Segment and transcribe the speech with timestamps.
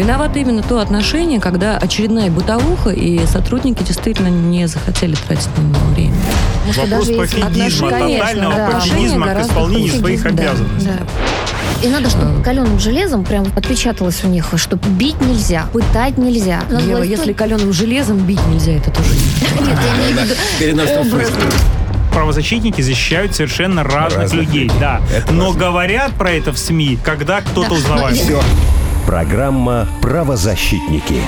[0.00, 5.86] Виновато именно то отношение, когда очередная бытовуха, и сотрудники действительно не захотели тратить на него
[5.94, 6.14] время.
[6.74, 8.70] Вопрос пофигизма, тотального да.
[8.70, 10.88] пофигизма к исполнению своих обязанностей.
[10.88, 11.86] Да.
[11.86, 16.62] И надо, чтобы каленым железом прям отпечаталось у них, что бить нельзя, пытать нельзя.
[16.70, 19.10] Ева, если каленым железом бить нельзя, это тоже
[19.60, 21.44] Нет, я имею в виду
[22.14, 25.02] правозащитники защищают совершенно разных, разных людей, людей, да.
[25.14, 25.60] Это Но важно.
[25.60, 27.74] говорят про это в СМИ, когда кто-то да.
[27.76, 28.16] узнавает.
[28.16, 28.40] Все.
[29.10, 31.20] Программа «Правозащитники»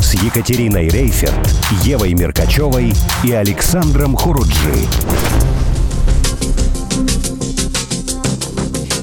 [0.00, 1.32] с Екатериной Рейферт,
[1.82, 2.92] Евой Меркачевой
[3.24, 4.86] и Александром Хуруджи.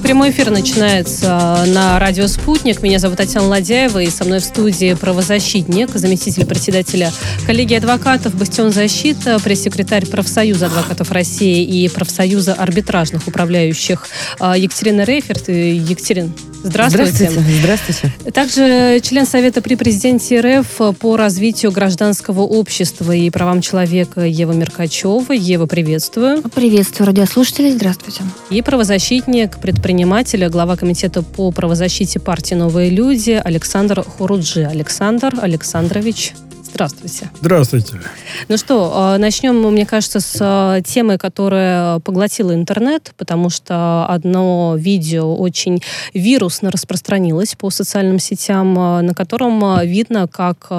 [0.00, 2.82] Прямой эфир начинается на радио «Спутник».
[2.82, 7.10] Меня зовут Татьяна Ладяева, и со мной в студии правозащитник, заместитель председателя
[7.46, 14.06] коллегии адвокатов «Бастион защита», пресс-секретарь профсоюза адвокатов России и профсоюза арбитражных управляющих
[14.38, 15.48] а, Екатерина Рейферт.
[15.48, 16.30] Екатерина,
[16.64, 17.30] Здравствуйте.
[17.30, 17.58] Здравствуйте.
[17.60, 18.12] Здравствуйте.
[18.32, 25.32] Также член Совета при президенте РФ по развитию гражданского общества и правам человека Ева Меркачева.
[25.32, 26.42] Ева, приветствую.
[26.42, 27.72] Приветствую радиослушателей.
[27.72, 28.22] Здравствуйте.
[28.50, 34.64] И правозащитник, предприниматель, глава комитета по правозащите партии «Новые люди» Александр Хуруджи.
[34.64, 36.32] Александр Александрович,
[36.72, 37.30] Здравствуйте.
[37.40, 38.00] Здравствуйте.
[38.48, 44.74] Ну что, а, начнем, мне кажется, с а, темы, которая поглотила интернет, потому что одно
[44.78, 45.82] видео очень
[46.14, 50.70] вирусно распространилось по социальным сетям, а, на котором видно, как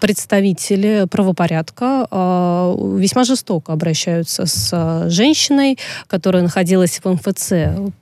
[0.00, 2.06] представители правопорядка
[2.96, 7.52] весьма жестоко обращаются с женщиной, которая находилась в МФЦ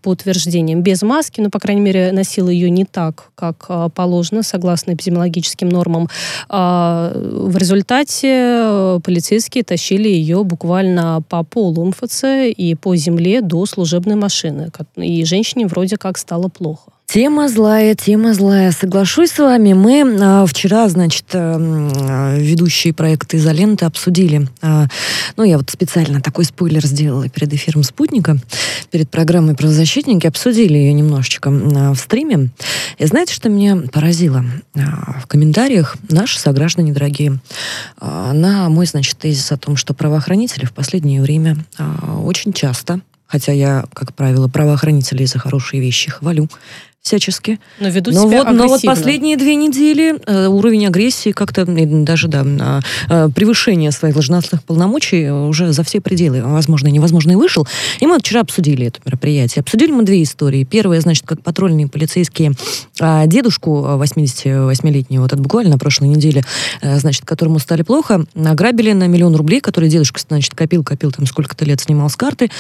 [0.03, 4.93] по утверждениям без маски, ну, по крайней мере, носила ее не так, как положено, согласно
[4.93, 6.09] эпидемиологическим нормам.
[6.53, 12.25] А, в результате э, полицейские тащили ее буквально по полу МФЦ
[12.57, 14.73] и по земле до служебной машины.
[14.97, 16.91] И женщине вроде как стало плохо.
[17.13, 18.71] Тема злая, тема злая.
[18.71, 19.73] Соглашусь с вами.
[19.73, 24.47] Мы а, вчера, значит, а, ведущие проекта «Изоленты» обсудили.
[24.63, 24.87] А,
[25.37, 28.37] ну, я вот специально такой спойлер сделала перед эфиром «Спутника»,
[28.93, 30.29] перед программой «Правозащитники».
[30.29, 32.51] Обсудили ее немножечко а, в стриме.
[32.99, 34.45] И знаете, что меня поразило?
[34.77, 37.41] А, в комментариях наши сограждане дорогие
[37.99, 43.01] а, на мой, значит, тезис о том, что правоохранители в последнее время а, очень часто
[43.31, 46.49] хотя я, как правило, правоохранителей за хорошие вещи хвалю,
[47.03, 47.59] всячески.
[47.79, 52.29] Но ведут но себя вот, Но вот последние две недели э, уровень агрессии как-то, даже
[52.29, 57.67] да, э, превышение своих должностных полномочий уже за все пределы, возможно, невозможно и вышел.
[58.01, 59.63] И мы вчера обсудили это мероприятие.
[59.63, 60.65] Обсудили мы две истории.
[60.65, 62.53] Первая, значит, как патрульные полицейские
[63.01, 66.45] э, дедушку 88-летнего, вот это буквально на прошлой неделе,
[66.83, 71.25] э, значит, которому стали плохо, ограбили на миллион рублей, который дедушка, значит, копил, копил, там
[71.25, 72.51] сколько-то лет снимал с карты.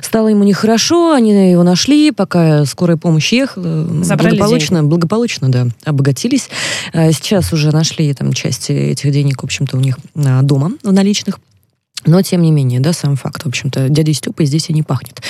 [0.00, 4.88] Стало ему нехорошо, они его нашли, пока скорая помощь ехала, Забрали благополучно, деньги.
[4.88, 6.48] благополучно, да, обогатились.
[6.92, 10.92] А, сейчас уже нашли там части этих денег, в общем-то, у них а, дома в
[10.92, 11.38] наличных.
[12.06, 15.20] Но, тем не менее, да, сам факт, в общем-то, дядей Степой здесь и не пахнет.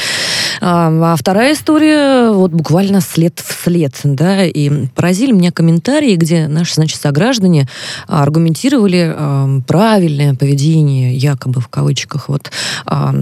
[0.60, 6.74] А, вторая история, вот буквально след в след, да, и поразили меня комментарии, где наши,
[6.74, 7.68] значит, сограждане
[8.06, 12.50] аргументировали а, правильное поведение, якобы в кавычках, вот
[12.84, 13.12] а,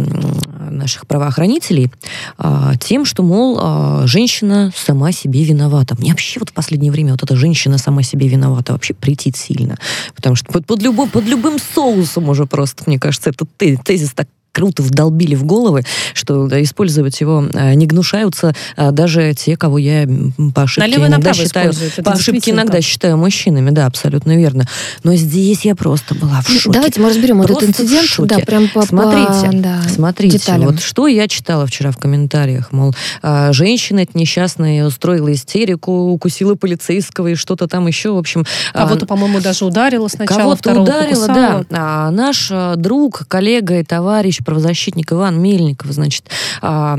[0.70, 1.90] наших правоохранителей
[2.38, 5.96] а, тем, что, мол, а, женщина сама себе виновата.
[5.98, 9.76] Мне вообще вот в последнее время вот эта женщина сама себе виновата вообще претит сильно.
[10.14, 14.28] Потому что под, под, любым, под любым соусом уже просто, мне кажется, этот тезис так
[14.58, 20.04] круто вдолбили в головы, что использовать его а, не гнушаются а, даже те, кого я
[20.52, 22.82] по ошибке иногда считаю, по ошибке иногда так.
[22.82, 24.66] считаю мужчинами, да, абсолютно верно.
[25.04, 26.70] Но здесь я просто была в шоке.
[26.72, 28.08] Давайте мы разберем просто этот инцидент.
[28.28, 30.66] Да, прям по, смотрите, по, да, смотрите, деталям.
[30.66, 32.92] вот что я читала вчера в комментариях, мол,
[33.22, 38.44] а, женщина эта несчастная устроила истерику, укусила полицейского и что-то там еще, в общем.
[38.72, 41.64] Кого-то, по-моему, даже ударила сначала, Кого-то ударила, покусала.
[41.70, 42.08] да.
[42.08, 46.24] А наш друг, коллега и товарищ правозащитник Иван Мельников, значит,
[46.62, 46.96] а,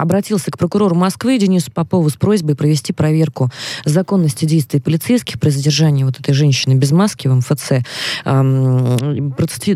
[0.00, 3.50] обратился к прокурору Москвы Денису Попову с просьбой провести проверку
[3.84, 7.82] законности действий полицейских при задержании вот этой женщины без маски в МФЦ.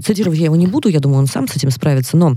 [0.07, 2.37] Цитировать я его не буду, я думаю, он сам с этим справится, но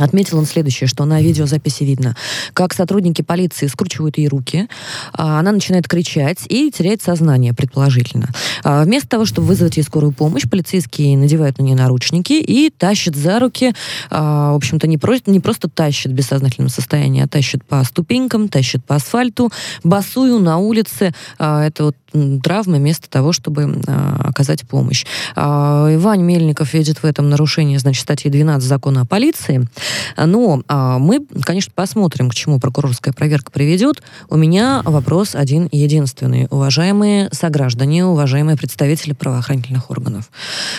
[0.00, 2.16] Отметил он следующее, что на видеозаписи видно,
[2.54, 4.66] как сотрудники полиции скручивают ей руки,
[5.12, 8.28] а, она начинает кричать и теряет сознание, предположительно.
[8.64, 13.14] А, вместо того, чтобы вызвать ей скорую помощь, полицейские надевают на нее наручники и тащат
[13.14, 13.74] за руки,
[14.10, 18.48] а, в общем-то, не, просто не просто тащат в бессознательном состоянии, а тащат по ступенькам,
[18.48, 19.52] тащат по асфальту,
[19.84, 21.12] басую на улице.
[21.38, 21.96] Это вот
[22.42, 23.80] травмы вместо того, чтобы
[24.18, 25.04] оказать помощь.
[25.36, 29.68] Иван Мельников видит в этом нарушение, значит, статьи 12 закона о полиции.
[30.16, 34.02] Но а, мы, конечно, посмотрим, к чему прокурорская проверка приведет.
[34.28, 36.46] У меня вопрос один единственный.
[36.50, 40.30] Уважаемые сограждане, уважаемые представители правоохранительных органов,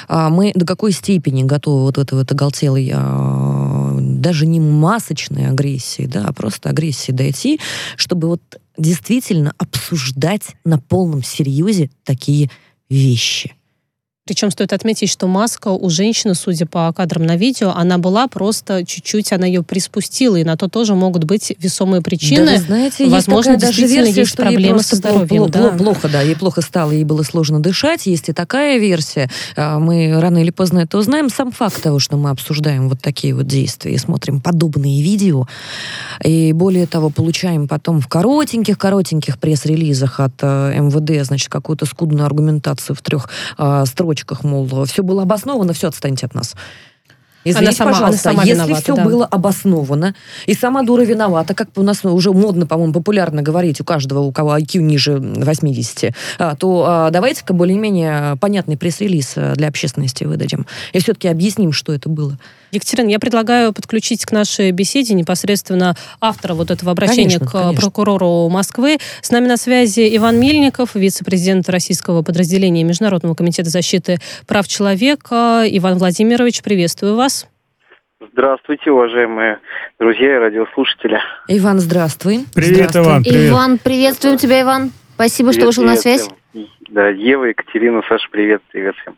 [0.07, 6.05] а мы до какой степени готовы вот это вот оголтелой а, даже не масочной агрессии,
[6.05, 7.59] да, а просто агрессии дойти,
[7.95, 8.41] чтобы вот
[8.77, 12.49] действительно обсуждать на полном серьезе такие
[12.89, 13.53] вещи.
[14.27, 18.85] Причем стоит отметить, что маска у женщины, судя по кадрам на видео, она была просто
[18.85, 22.45] чуть-чуть, она ее приспустила, и на то тоже могут быть весомые причины.
[22.45, 25.27] Да, вы знаете, Возможно, есть даже версия, есть что проблемы со здоровьем.
[25.27, 25.69] Плохо, да.
[25.71, 28.05] плохо, да, ей плохо стало, ей было сложно дышать.
[28.05, 29.27] Есть и такая версия.
[29.55, 31.31] А, мы рано или поздно это узнаем.
[31.31, 35.47] Сам факт того, что мы обсуждаем вот такие вот действия и смотрим подобные видео,
[36.23, 42.95] и более того, получаем потом в коротеньких-коротеньких пресс-релизах от э, МВД, значит, какую-то скудную аргументацию
[42.95, 43.27] в трех
[43.57, 46.55] э, строчках строчках, мол, все было обосновано, все, отстаньте от нас.
[47.43, 49.03] Извините, она сама, пожалуйста, она сама если виновата, все да.
[49.03, 50.15] было обосновано,
[50.45, 54.31] и сама дура виновата, как у нас уже модно, по-моему, популярно говорить у каждого, у
[54.31, 60.67] кого IQ ниже 80, а, то а, давайте-ка более-менее понятный пресс-релиз э, для общественности выдадим.
[60.93, 62.37] И все-таки объясним, что это было.
[62.71, 67.81] Екатерина, я предлагаю подключить к нашей беседе непосредственно автора вот этого обращения конечно, к конечно.
[67.81, 68.97] прокурору Москвы.
[69.21, 75.63] С нами на связи Иван Мельников, вице-президент российского подразделения Международного комитета защиты прав человека.
[75.67, 77.30] Иван Владимирович, приветствую вас.
[78.21, 79.59] Здравствуйте, уважаемые
[79.99, 81.19] друзья и радиослушатели.
[81.47, 82.45] Иван, здравствуй.
[82.53, 83.03] Привет, здравствуй.
[83.03, 83.23] Иван.
[83.23, 83.49] Привет.
[83.49, 84.91] Иван, приветствуем тебя, Иван.
[85.15, 86.29] Спасибо, привет, что вышел привет, на связь.
[86.93, 89.15] Да, Ева, Екатерина, Саша, привет, привет всем.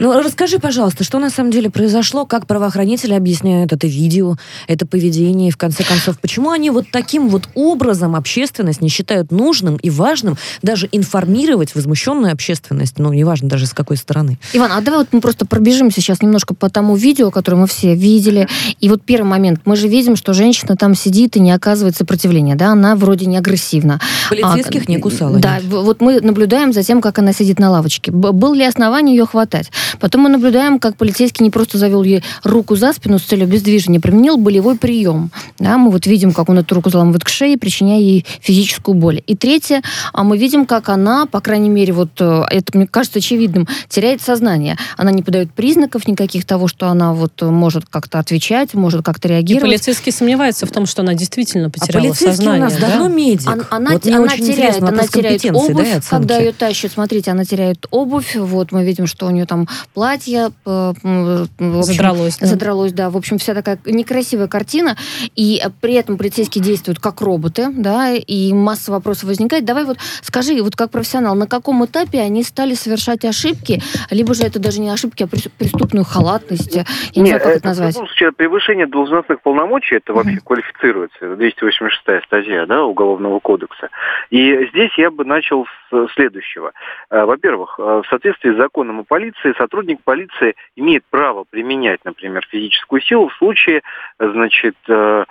[0.00, 4.34] Ну, расскажи, пожалуйста, что на самом деле произошло, как правоохранители объясняют это видео,
[4.66, 9.30] это поведение, и в конце концов, почему они вот таким вот образом общественность не считают
[9.30, 14.36] нужным и важным даже информировать возмущенную общественность, ну, неважно даже с какой стороны.
[14.52, 17.94] Иван, а давай вот мы просто пробежим сейчас немножко по тому видео, которое мы все
[17.94, 18.48] видели,
[18.80, 22.56] и вот первый момент, мы же видим, что женщина там сидит и не оказывает сопротивления,
[22.56, 24.00] да, она вроде не агрессивна.
[24.28, 25.38] Полицейских а, не кусала.
[25.38, 25.66] Да, нет.
[25.66, 28.10] вот мы наблюдаем за тем, как как она сидит на лавочке.
[28.10, 29.70] Был ли основание ее хватать?
[30.00, 34.00] Потом мы наблюдаем, как полицейский не просто завел ей руку за спину с целью обездвижения,
[34.00, 35.30] применил болевой прием.
[35.58, 39.22] Да, мы вот видим, как он эту руку заламывает к шее, причиняя ей физическую боль.
[39.26, 39.82] И третье,
[40.14, 44.22] а мы видим, как она, по крайней мере, вот э, это мне кажется очевидным, теряет
[44.22, 44.78] сознание.
[44.96, 49.64] Она не подает признаков никаких того, что она вот может как-то отвечать, может как-то реагировать.
[49.64, 52.62] И полицейский сомневается в том, что она действительно а потеряла а сознание.
[52.62, 52.88] у нас да?
[52.88, 53.46] давно медик.
[53.46, 57.86] Она, она, вот она теряет, она теряет обувь, да, когда ее тащат смотрите, она теряет
[57.90, 62.46] обувь, вот мы видим, что у нее там платье э, общем, задралось, да.
[62.46, 64.96] задралось, да, в общем вся такая некрасивая картина,
[65.34, 69.64] и при этом полицейские действуют как роботы, да, и масса вопросов возникает.
[69.64, 73.82] Давай вот скажи, вот как профессионал, на каком этапе они стали совершать ошибки,
[74.12, 76.84] либо же это даже не ошибки, а преступную халатность, я
[77.16, 77.94] не Нет, знаю, как это, назвать.
[77.94, 80.44] В любом случае, превышение должностных полномочий, это вообще mm-hmm.
[80.44, 83.88] квалифицируется, 286 статья, да, Уголовного кодекса.
[84.30, 86.72] И здесь я бы начал с следующего.
[87.10, 92.46] Э, во-первых, э, в соответствии с законом о полиции, сотрудник полиции имеет право применять, например,
[92.50, 93.82] физическую силу в случае,
[94.18, 95.24] значит, э,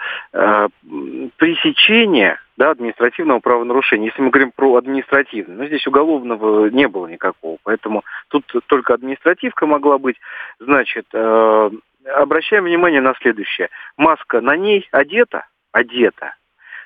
[1.38, 4.08] пресечения да, административного правонарушения.
[4.10, 9.66] Если мы говорим про административное, но здесь уголовного не было никакого, поэтому тут только административка
[9.66, 10.18] могла быть.
[10.60, 13.70] Значит, обращаем внимание на следующее.
[13.98, 16.36] Маска на ней одета, одета,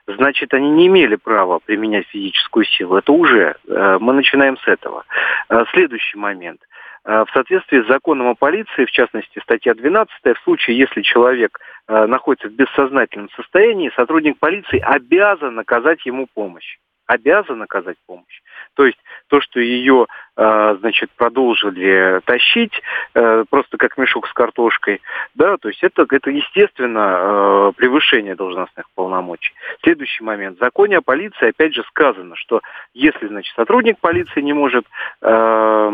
[0.07, 2.97] значит, они не имели права применять физическую силу.
[2.97, 5.05] Это уже, э, мы начинаем с этого.
[5.49, 6.61] Э, следующий момент.
[7.05, 11.59] Э, в соответствии с законом о полиции, в частности, статья 12, в случае, если человек
[11.87, 16.77] находится в бессознательном состоянии, сотрудник полиции обязан оказать ему помощь.
[17.07, 18.41] Обязан оказать помощь.
[18.75, 18.97] То есть
[19.27, 20.07] то, что ее,
[20.37, 22.73] э, значит, продолжили тащить,
[23.13, 25.01] э, просто как мешок с картошкой,
[25.35, 29.53] да, то есть это, это естественно, э, превышение должностных полномочий.
[29.83, 30.57] Следующий момент.
[30.57, 32.61] В законе о полиции, опять же, сказано, что
[32.93, 34.85] если, значит, сотрудник полиции не может,
[35.21, 35.91] так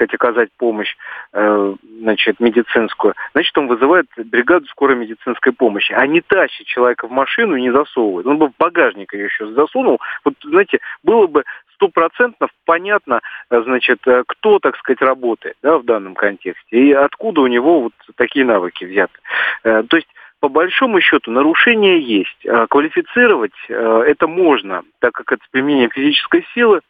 [0.00, 0.96] сказать, оказать помощь,
[1.32, 7.56] значит, медицинскую, значит, он вызывает бригаду скорой медицинской помощи, а не тащит человека в машину
[7.56, 8.26] и не засовывает.
[8.26, 10.00] Он бы в багажник ее еще засунул.
[10.24, 15.84] Вот, знаете, было бы стопроцентно понятно, э, значит, э, кто, так сказать, работает да, в
[15.84, 19.18] данном контексте и откуда у него вот такие навыки взяты.
[19.64, 20.08] Э, то есть
[20.40, 22.46] по большому счету нарушение есть.
[22.70, 26.80] Квалифицировать это можно, так как это применение физической силы,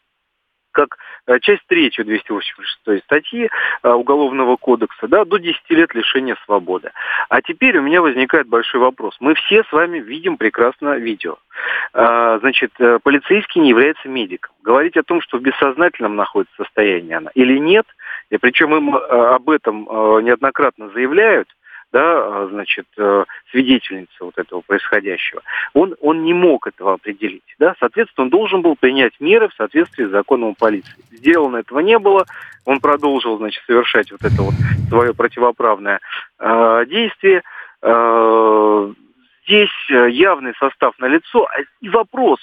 [0.72, 0.96] как
[1.30, 3.48] Э, часть 3 286 статьи
[3.82, 6.90] э, Уголовного кодекса, да, до 10 лет лишения свободы.
[7.28, 9.16] А теперь у меня возникает большой вопрос.
[9.20, 11.38] Мы все с вами видим прекрасно видео.
[11.94, 12.72] Э, значит,
[13.02, 14.52] полицейский не является медиком.
[14.62, 17.86] Говорить о том, что в бессознательном находится состояние она или нет,
[18.30, 19.84] и причем им об этом
[20.22, 21.48] неоднократно заявляют,
[21.92, 25.42] да, а, значит, э, свидетельница вот этого происходящего,
[25.74, 30.04] он, он не мог этого определить, да, соответственно, он должен был принять меры в соответствии
[30.04, 30.94] с законом полиции.
[31.10, 32.26] Сделано этого не было,
[32.64, 34.54] он продолжил, значит, совершать вот это вот
[34.88, 36.00] свое противоправное
[36.38, 37.42] э, действие.
[37.82, 38.92] Э,
[39.46, 41.48] здесь явный состав на лицо.
[41.80, 42.38] И вопрос,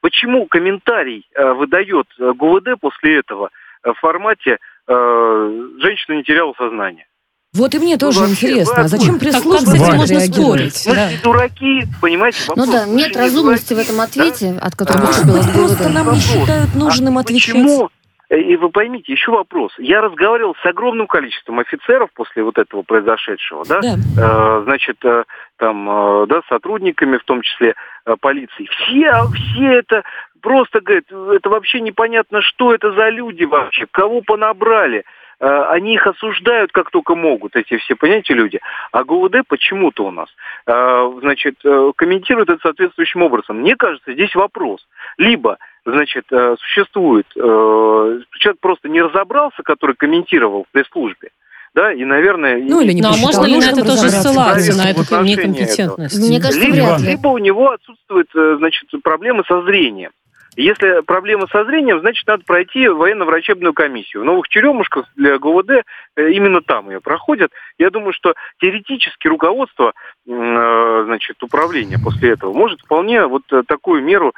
[0.00, 3.50] почему комментарий э, выдает ГУВД после этого
[3.82, 7.06] в формате э, «женщина не теряла сознание»?
[7.54, 10.86] Вот и мне тоже ну, вообще, интересно, а зачем пресс-служба как, можно спорить?
[10.86, 11.08] Мы да.
[11.22, 12.38] дураки, понимаете?
[12.48, 12.66] Вопрос.
[12.66, 14.66] Ну да, нет разумности в этом ответе, да?
[14.66, 17.52] от которого а, Просто нам не считают нужным а отвечать.
[17.52, 17.90] Почему?
[18.30, 19.70] И вы поймите, еще вопрос.
[19.76, 23.80] Я разговаривал с огромным количеством офицеров после вот этого произошедшего, да?
[23.82, 23.96] да.
[24.16, 25.24] Э, значит, э,
[25.58, 27.74] там, э, да, сотрудниками, в том числе
[28.06, 28.64] э, полиции.
[28.64, 30.04] Все, все это
[30.40, 35.04] просто, говорят, это вообще непонятно, что это за люди вообще, кого понабрали.
[35.40, 38.60] Э, они их осуждают как только могут, эти все, понимаете, люди.
[38.92, 40.28] А ГУВД почему-то у нас,
[40.66, 43.58] э, значит, э, комментирует это соответствующим образом.
[43.58, 44.86] Мне кажется, здесь вопрос.
[45.18, 51.30] Либо, значит, существует, человек просто не разобрался, который комментировал в пресс-службе,
[51.74, 52.58] да, и, наверное...
[52.58, 56.18] Ну, или не ну, а можно ли на это тоже ссылаться, на эту некомпетентность?
[56.18, 57.08] Мне кажется, либо, вряд ли.
[57.08, 60.12] Либо у него отсутствует, значит, проблемы со зрением.
[60.54, 64.22] Если проблема со зрением, значит, надо пройти военно-врачебную комиссию.
[64.22, 67.50] В Новых Черемушках для ГУВД э, именно там ее проходят.
[67.78, 69.94] Я думаю, что теоретически руководство
[70.26, 74.34] э, значит, управления после этого может вполне вот э, такую меру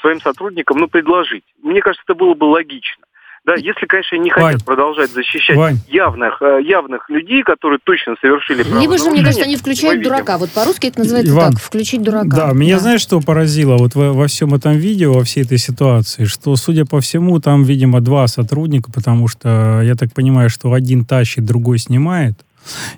[0.00, 1.44] своим сотрудникам ну, предложить.
[1.62, 3.04] Мне кажется, это было бы логично.
[3.46, 5.78] Да, если, конечно, не хотят Вань, продолжать защищать Вань.
[5.86, 10.36] явных, э, явных людей, которые точно совершили Либо же, мне кажется, они включают дурака.
[10.36, 12.28] Вот по-русски это называется Иван, так, включить дурака.
[12.28, 12.80] Да, меня да.
[12.80, 16.86] знаешь, что поразило вот во, во всем этом видео, во всей этой ситуации, что, судя
[16.86, 21.78] по всему, там, видимо, два сотрудника, потому что я так понимаю, что один тащит, другой
[21.78, 22.34] снимает.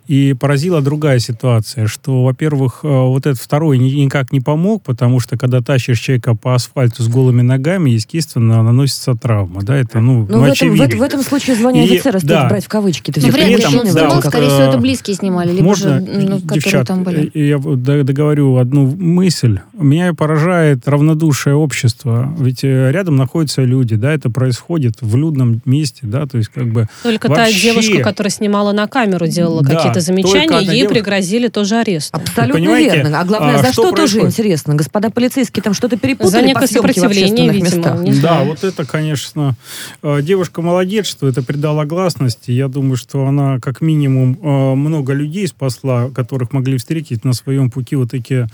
[0.06, 5.36] И поразила другая ситуация, что, во-первых, э, вот этот второй никак не помог, потому что
[5.36, 9.62] когда тащишь человека по асфальту с голыми ногами, естественно, наносится травма.
[9.62, 12.48] Да, это, ну, ну, в, этом, в, в этом случае звание и, офицера стоит да.
[12.48, 13.10] брать в кавычки.
[13.10, 16.00] То есть, ну, вряд ли он снимал, да, скорее всего, это близкие снимали, либо можно,
[16.00, 17.30] же, ну, девчат, там были.
[17.34, 19.60] Я договорю одну мысль.
[19.72, 22.34] Меня поражает равнодушие общества.
[22.38, 26.70] Ведь э, рядом находятся люди, да, это происходит в людном месте, да, то есть как
[26.72, 27.52] бы Только вообще...
[27.52, 30.94] та девушка, которая снимала на камеру, делала сделала да, какие-то замечания, ей девушка...
[30.94, 32.14] пригрозили тоже арест.
[32.14, 33.20] Абсолютно верно.
[33.20, 34.74] А главное, а, за что, что тоже интересно?
[34.74, 38.04] Господа полицейские там что-то перепутали За некое сопротивление, видимо.
[38.22, 39.54] Да, вот это, конечно,
[40.02, 42.50] э, девушка молодец, что это придало гласности.
[42.50, 47.70] Я думаю, что она как минимум э, много людей спасла, которых могли встретить на своем
[47.70, 48.48] пути вот такие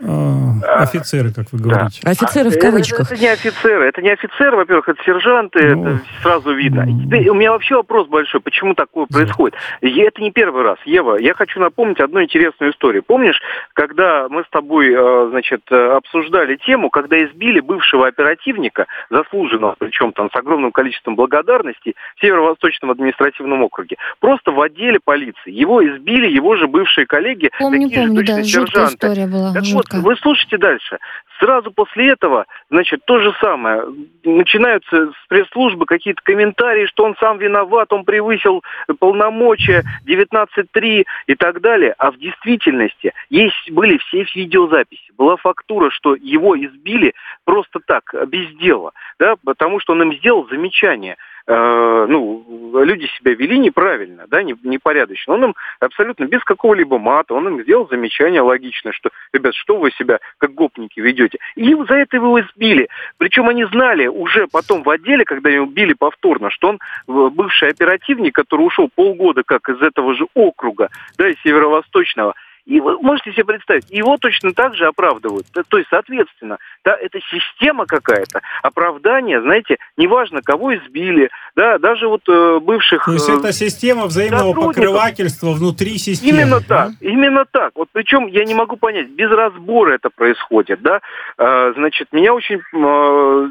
[0.00, 2.00] офицеры, как вы говорите.
[2.02, 2.10] Да.
[2.10, 3.12] Офицеры в кавычках.
[3.12, 3.88] Это, это не офицеры.
[3.88, 6.84] Это не офицеры, во-первых, это сержанты, ну, это сразу видно.
[6.86, 9.56] Ну, у меня вообще вопрос большой, почему такое происходит.
[9.80, 10.78] И это не первый раз.
[10.84, 13.02] Ева, я хочу напомнить одну интересную историю.
[13.02, 13.40] Помнишь,
[13.74, 20.12] когда мы с тобой, э, значит, э, обсуждали тему, когда избили бывшего оперативника, заслуженного, причем
[20.12, 25.50] там с огромным количеством благодарности, в Северо-Восточном административном округе, просто в отделе полиции.
[25.50, 28.94] Его избили его же бывшие коллеги, помню, такие помню, же точно да, сержанты.
[28.94, 30.98] История была, так вот, вы слушайте дальше.
[31.38, 33.84] Сразу после этого, значит, то же самое.
[34.24, 38.62] Начинаются с пресс-службы какие-то комментарии, что он сам виноват, он превысил
[38.98, 41.94] полномочия 19.3 и так далее.
[41.98, 45.12] А в действительности есть, были все видеозаписи.
[45.16, 47.14] Была фактура, что его избили
[47.44, 48.92] просто так, без дела.
[49.18, 51.16] Да, потому что он им сделал замечание–
[51.50, 52.44] Э, ну,
[52.84, 55.32] люди себя вели неправильно, да, не, непорядочно.
[55.32, 59.90] Он им абсолютно без какого-либо мата, он им сделал замечание логичное, что, ребят, что вы
[59.92, 61.38] себя как гопники ведете.
[61.56, 62.90] И за это его избили.
[63.16, 67.70] Причем они знали уже потом в отделе, когда его били повторно, что он э, бывший
[67.70, 72.34] оперативник, который ушел полгода как из этого же округа, да, из северо-восточного,
[72.68, 75.46] и вы можете себе представить, его точно так же оправдывают.
[75.68, 82.20] То есть, соответственно, да, это система какая-то, оправдание, знаете, неважно, кого избили, да, даже вот
[82.28, 83.06] э, бывших...
[83.06, 86.42] То есть, э, это система взаимного покрывательства внутри системы.
[86.42, 86.66] Именно да?
[86.66, 87.72] так, именно так.
[87.74, 91.00] Вот причем я не могу понять, без разбора это происходит, да.
[91.38, 93.48] Э, значит, меня очень э,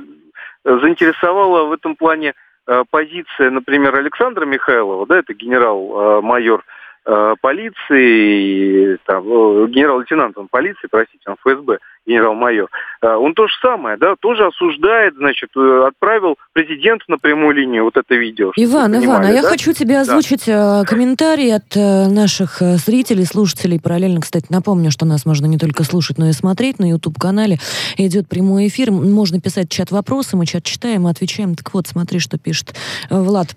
[0.63, 2.36] заинтересовала в этом плане
[2.67, 6.76] э, позиция, например, Александра Михайлова, да, это генерал-майор э, Э,
[7.41, 12.69] полиции, там, генерал-лейтенант он полиции, простите, он ФСБ, генерал-майор,
[13.01, 17.83] э, он то же самое, да, тоже осуждает, значит, э, отправил президент на прямую линию
[17.83, 18.51] вот это видео.
[18.55, 20.83] Иван, Иван, а я хочу тебе озвучить да.
[20.85, 23.79] комментарий от наших зрителей, слушателей.
[23.79, 27.57] Параллельно, кстати, напомню, что нас можно не только слушать, но и смотреть на YouTube-канале.
[27.97, 31.55] Идет прямой эфир, можно писать чат вопросы, мы чат читаем отвечаем.
[31.55, 32.73] Так вот, смотри, что пишет
[33.09, 33.55] Влад.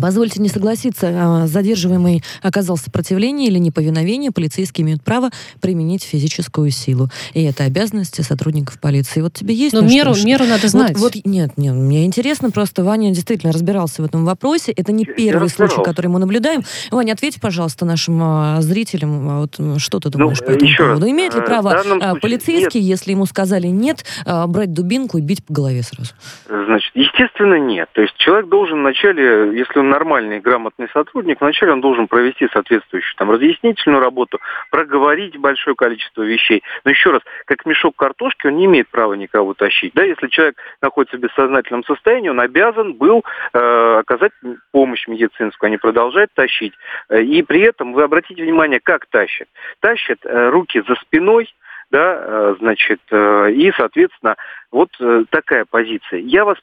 [0.00, 5.30] Позвольте не согласиться, а, задерживаемый оказал сопротивление или неповиновение, полицейские имеют право
[5.60, 7.08] применить физическую силу.
[7.32, 9.22] И это обязанности сотрудников полиции.
[9.22, 9.72] Вот тебе есть...
[9.74, 10.96] Но на меру, что- меру надо знать.
[10.98, 14.72] Вот, вот нет, нет, мне интересно, просто Ваня действительно разбирался в этом вопросе.
[14.72, 16.62] Это не Я первый случай, который мы наблюдаем.
[16.90, 20.82] Ваня, ответь, пожалуйста, нашим а, зрителям, а, вот, что ты Ну, думаешь по этому еще
[20.82, 21.10] раз, поводу?
[21.10, 25.20] Имеет ли э, право а, случае полицейский, если ему сказали нет, а, брать дубинку и
[25.22, 26.12] бить по голове сразу?
[26.46, 27.88] Значит, естественно, нет.
[27.94, 33.30] То есть человек должен вначале, если нормальный, грамотный сотрудник, вначале он должен провести соответствующую там
[33.30, 34.38] разъяснительную работу,
[34.70, 36.62] проговорить большое количество вещей.
[36.84, 39.92] Но еще раз, как мешок картошки, он не имеет права никого тащить.
[39.94, 44.32] Да, если человек находится в бессознательном состоянии, он обязан был э, оказать
[44.72, 46.74] помощь медицинскую, а не продолжать тащить.
[47.08, 49.48] Э, И при этом вы обратите внимание, как тащат.
[49.80, 51.52] Тащат э, руки за спиной,
[51.90, 54.36] да, э, значит, э, и, соответственно,
[54.70, 54.90] вот
[55.30, 56.20] такая позиция.
[56.20, 56.58] Я вас,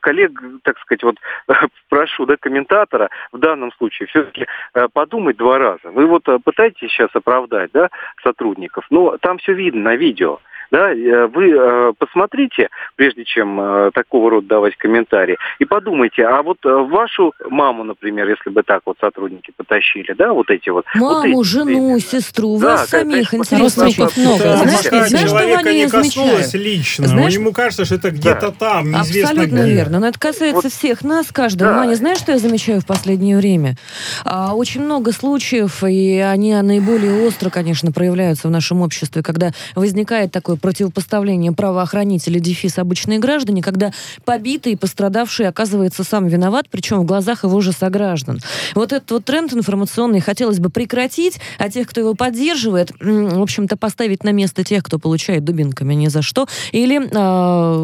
[0.00, 1.16] коллег, так сказать, вот
[1.88, 4.46] прошу, да, комментатора в данном случае все-таки
[4.92, 5.90] подумать два раза.
[5.90, 7.88] Вы вот э, пытаетесь сейчас оправдать, да,
[8.22, 10.40] сотрудников, но там все видно на видео.
[10.70, 16.42] Да, э, вы э, посмотрите, прежде чем э, такого рода давать комментарии, и подумайте, а
[16.42, 20.84] вот э, вашу маму, например, если бы так вот сотрудники потащили, да, вот эти вот...
[20.94, 22.00] вот Маму, эти жену, примеры.
[22.00, 24.42] сестру, Да, вас самих родственников много.
[24.44, 26.64] Да, Знаешь, знаешь, что человека Ваня не я коснулось замечаю?
[26.64, 27.06] лично.
[27.08, 29.72] Знаешь- Ему кажется, что это где-то там, неизвестно Абсолютно где.
[29.74, 30.00] верно.
[30.00, 30.72] Но это касается Вот.
[30.72, 31.72] всех нас, каждого.
[31.72, 31.78] Да.
[31.78, 33.74] Ваня, знаешь, что я замечаю в последнее время?
[34.24, 40.30] А, очень много случаев, и они наиболее остро, конечно, проявляются в нашем обществе, когда возникает
[40.32, 43.92] такое противопоставление правоохранителей дефис обычные граждане, когда
[44.24, 48.40] побитый и пострадавший оказывается сам виноват, причем в глазах его же сограждан.
[48.74, 53.76] Вот этот вот тренд информационный хотелось бы прекратить, а тех, кто его поддерживает, в общем-то,
[53.76, 57.74] поставить на место тех, кто получает дубинками ни за что, или а,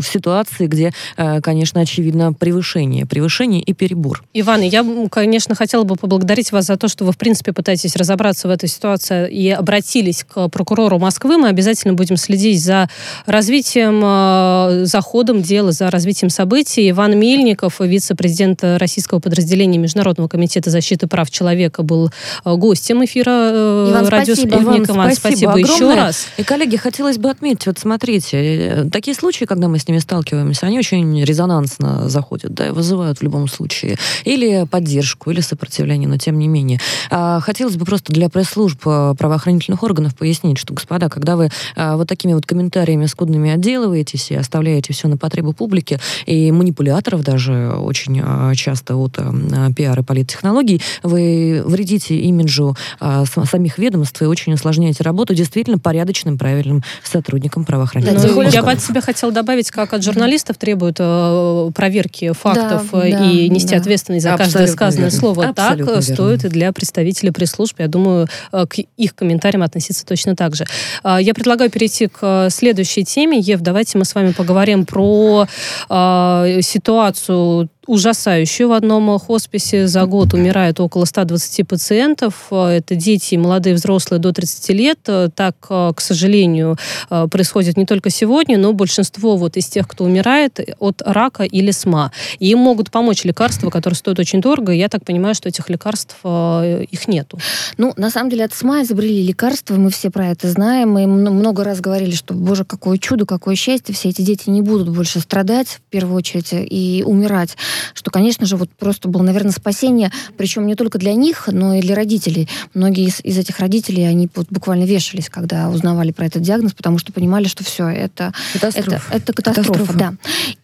[0.00, 4.22] в ситуации, где, а, конечно, очевидно превышение, превышение и перебор.
[4.34, 8.48] Иван, я, конечно, хотела бы поблагодарить вас за то, что вы, в принципе, пытаетесь разобраться
[8.48, 11.38] в этой ситуации и обратились к прокурору Москвы.
[11.38, 12.88] Мы обязательно будем следить за
[13.26, 16.90] развитием, э, за ходом дела, за развитием событий.
[16.90, 22.10] Иван Мельников, вице-президент российского подразделения Международного комитета защиты прав человека, был
[22.44, 24.60] э, гостем эфира э, Иван, радио спасибо.
[24.60, 24.88] «Спутник».
[24.88, 25.96] Иван, Иван, спасибо спасибо еще огромное.
[25.96, 26.26] раз.
[26.36, 30.78] И, коллеги, хотелось бы отметить, вот смотрите, такие случаи, когда мы с ними сталкиваемся, они
[30.78, 36.38] очень резонансно заходят, да, и вызывают в любом случае или поддержку, или сопротивление, но тем
[36.38, 36.80] не менее.
[37.10, 42.06] А, Хотелось бы просто для пресс-служб правоохранительных органов пояснить, что, господа, когда вы а, вот
[42.08, 48.20] такими вот комментариями скудными отделываетесь и оставляете все на потребу публики, и манипуляторов даже очень
[48.22, 49.32] а, часто от а,
[49.74, 55.78] пиар и политтехнологий, вы вредите имиджу а, сам- самих ведомств и очень усложняете работу действительно
[55.78, 60.56] порядочным, правильным сотрудникам правоохранительных Да, Тем я бы от себя хотела добавить, как от журналистов
[60.58, 63.76] требуют э, проверки фактов Да, э, да, и нести да.
[63.76, 65.18] ответственность за каждое Абсолютно сказанное верно.
[65.18, 65.42] слово.
[65.44, 66.14] Так Абсолютно э, верно.
[66.14, 67.76] стоит и для представителей пресс-служб.
[67.78, 70.64] Я думаю, э, к их комментариям относиться точно так же.
[71.02, 73.38] А, Я предлагаю перейти к э, следующей теме.
[73.38, 75.46] Ев, давайте мы с вами поговорим про
[75.90, 78.68] э, ситуацию ужасающую.
[78.68, 82.34] В одном хосписе за год умирает около 120 пациентов.
[82.50, 84.98] Это дети, молодые, взрослые до 30 лет.
[85.34, 86.76] Так, э, к сожалению,
[87.10, 91.70] э, происходит не только сегодня, но большинство вот из тех, кто умирает от рака или
[91.70, 92.12] СМА.
[92.38, 94.72] И им могут помочь лекарства, которые стоят очень дорого.
[94.72, 97.38] И я так понимаю, что этих лекарств э, их нету.
[97.78, 101.64] Ну, на самом деле, от СМА изобрели лекарства, мы все про это знаем, мы много
[101.64, 105.68] раз говорили, что, боже, какое чудо, какое счастье, все эти дети не будут больше страдать,
[105.68, 107.56] в первую очередь, и умирать,
[107.94, 111.80] что, конечно же, вот просто было, наверное, спасение, причем не только для них, но и
[111.80, 112.48] для родителей.
[112.74, 116.98] Многие из, из этих родителей, они вот буквально вешались, когда узнавали про этот диагноз, потому
[116.98, 119.14] что понимали, что все, это, это, Катастрофа.
[119.14, 119.98] это катастрофа, Катастрофа.
[119.98, 120.12] да.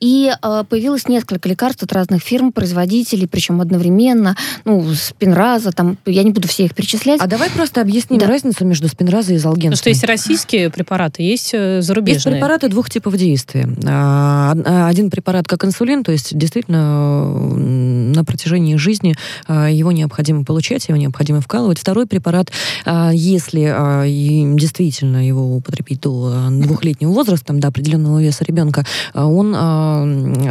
[0.00, 6.22] И э, появилось несколько лекарств от разных фирм, производителей, причем одновременно, ну, спинраза, там, я
[6.22, 7.20] не буду все их перечислять.
[7.20, 8.26] А давай просто объясним Да.
[8.26, 9.70] разницу между спинразой и залгенсом.
[9.72, 12.34] Потому что есть российские препараты, есть э, Есть зарубежные.
[12.34, 13.68] препараты двух типов действия.
[13.86, 19.14] А, а, Один препарат как инсулин, то есть действительно на протяжении жизни
[19.46, 21.78] а, его необходимо получать, его необходимо вкалывать.
[21.78, 22.50] Второй препарат,
[22.84, 23.64] а, если
[24.08, 29.54] и действительно его употребить до двухлетнего возраста, до определенного веса ребенка, он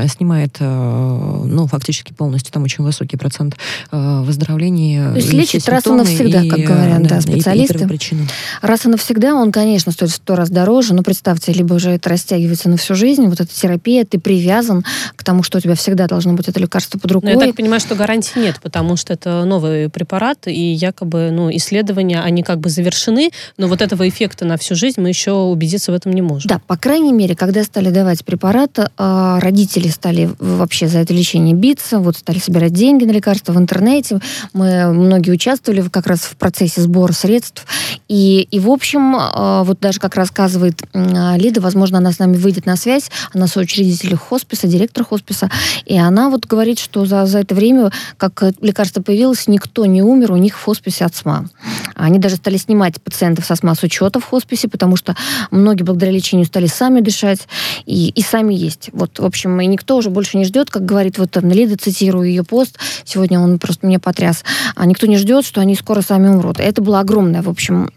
[0.08, 3.58] снимает, ну, фактически полностью, там очень высокий процент
[3.92, 5.12] выздоровления.
[5.12, 7.74] То есть и лечит раз и навсегда, и, как говорят, да, и- и специалисты.
[7.76, 8.28] первопричины.
[8.62, 12.10] Раз и навсегда он, конечно, стоит в сто раз дороже, но представьте, либо же это
[12.10, 14.84] растягивается на всю жизнь, вот эта терапия, ты привязан
[15.16, 17.32] к тому, что у тебя всегда должно быть это лекарство под Но рукой.
[17.32, 22.22] я так понимаю, что гарантий нет, потому что это новый препарат, и якобы ну, исследования,
[22.22, 25.96] они как бы завершены, но вот этого эффекта на всю жизнь мы еще убедиться в
[25.96, 26.48] этом не можем.
[26.48, 31.56] Да, по крайней мере, когда стали давать препарат, э, родители стали вообще за это лечение
[31.56, 34.20] биться, вот стали собирать деньги на лекарства в интернете.
[34.54, 37.66] Мы многие участвовали как раз в процессе сбора средств.
[38.08, 42.66] И, и в общем, а, вот даже как рассказывает Лида, возможно, она с нами выйдет
[42.66, 45.50] на связь, она соучредитель хосписа, директор хосписа,
[45.86, 50.32] и она вот говорит, что за, за это время, как лекарство появилось, никто не умер
[50.32, 51.50] у них в хосписе от СМА.
[51.96, 55.16] Они даже стали снимать пациентов со СМА с учета в хосписе, потому что
[55.52, 57.48] многие благодаря лечению стали сами дышать
[57.86, 58.90] и, и сами есть.
[58.94, 62.28] Вот, в общем, и никто уже больше не ждет, как говорит вот там Лида, цитирую
[62.28, 64.44] ее пост, сегодня он просто меня потряс,
[64.76, 66.60] а никто не ждет, что они скоро сами умрут.
[66.60, 67.90] Это было огромное, в общем,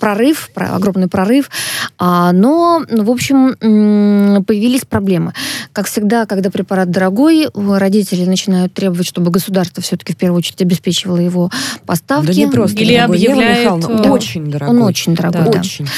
[0.00, 1.50] прорыв, огромный прорыв,
[1.98, 3.54] а, но, в общем,
[4.44, 5.32] появились проблемы.
[5.72, 11.18] Как всегда, когда препарат дорогой, родители начинают требовать, чтобы государство все-таки в первую очередь обеспечивало
[11.18, 11.50] его
[11.84, 12.28] поставки.
[12.28, 13.16] Да не просто Или дорогой.
[13.16, 13.80] объявляет...
[13.80, 14.12] да.
[14.12, 14.76] Очень дорогой.
[14.76, 15.52] Он очень дорогой, да.
[15.52, 15.60] да.
[15.60, 15.88] Очень.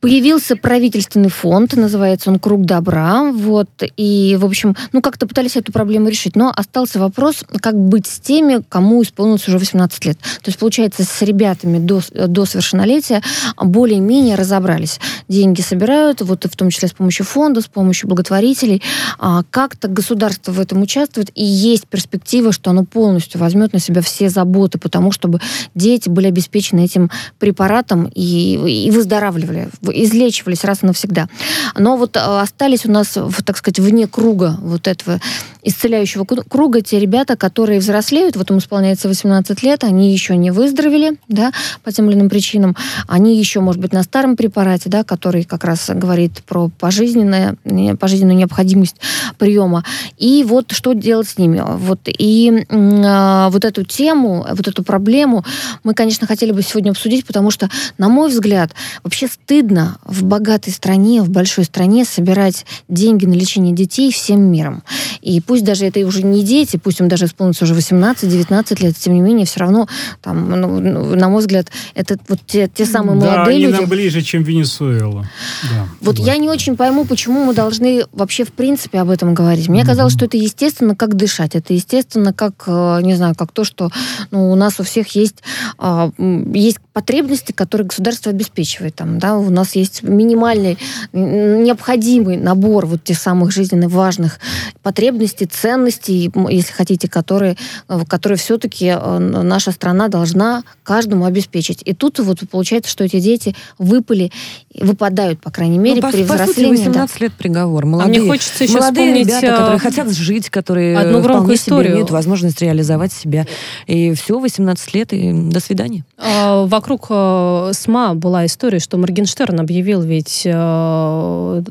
[0.00, 5.72] Появился правительственный фонд, называется он «Круг добра», вот, и, в общем, ну, как-то пытались эту
[5.72, 10.18] проблему решить, но остался вопрос, как быть с теми, кому исполнилось уже 18 лет.
[10.18, 13.22] То есть, получается, с ребятами до, до совершеннолетия
[13.60, 15.00] более-менее разобрались.
[15.26, 18.80] Деньги собирают, вот, в том числе с помощью фонда, с помощью благотворителей.
[19.18, 24.00] А, как-то государство в этом участвует, и есть перспектива, что оно полностью возьмет на себя
[24.00, 25.40] все заботы, потому чтобы
[25.74, 31.28] дети были обеспечены этим препаратом и, и выздоравливали излечивались раз и навсегда.
[31.76, 35.20] Но вот э, остались у нас, так сказать, вне круга вот этого
[35.68, 41.18] исцеляющего круга те ребята, которые взрослеют, вот им исполняется 18 лет, они еще не выздоровели,
[41.28, 41.52] да,
[41.84, 42.74] по тем или иным причинам,
[43.06, 48.96] они еще, может быть, на старом препарате, да, который как раз говорит про пожизненную необходимость
[49.36, 49.84] приема.
[50.16, 51.62] И вот что делать с ними?
[51.62, 55.44] Вот, и э, вот эту тему, вот эту проблему
[55.84, 60.72] мы, конечно, хотели бы сегодня обсудить, потому что, на мой взгляд, вообще стыдно в богатой
[60.72, 64.82] стране, в большой стране собирать деньги на лечение детей всем миром.
[65.20, 69.14] И пусть даже это уже не дети, пусть им даже исполнится уже 18-19 лет, тем
[69.14, 69.88] не менее, все равно,
[70.22, 73.80] там, ну, ну, на мой взгляд, это вот те, те самые да, молодые они люди...
[73.80, 75.28] нам ближе, чем Венесуэла.
[75.70, 79.68] Да, вот я не очень пойму, почему мы должны вообще в принципе об этом говорить.
[79.68, 79.86] Мне mm-hmm.
[79.86, 81.54] казалось, что это естественно, как дышать.
[81.54, 83.90] Это естественно, как, э, не знаю, как то, что
[84.30, 85.42] ну, у нас у всех есть,
[85.78, 88.96] а, есть потребности, которые государство обеспечивает.
[88.96, 90.78] Там, да, у нас есть минимальный,
[91.12, 94.40] необходимый набор вот тех самых жизненно важных
[94.82, 97.56] потребностей, ценностей, если хотите, которые,
[97.88, 101.82] э, которые все-таки э, наша страна должна каждому обеспечить.
[101.84, 104.30] И тут вот получается, что эти дети выпали,
[104.74, 106.70] выпадают, по крайней мере, ну, при по, взрослении.
[106.70, 107.24] По сути, 18 да.
[107.24, 107.86] лет приговор.
[107.86, 109.26] Молодые, а мне хочется еще молодые вспомнить...
[109.26, 111.84] ребята, которые э, хотят жить, которые одну вполне историю.
[111.84, 113.46] себе имеют возможность реализовать себя.
[113.86, 116.04] И все, 18 лет, и до свидания.
[116.16, 120.46] А, вокруг СМА была история, что Моргенштерн объявил ведь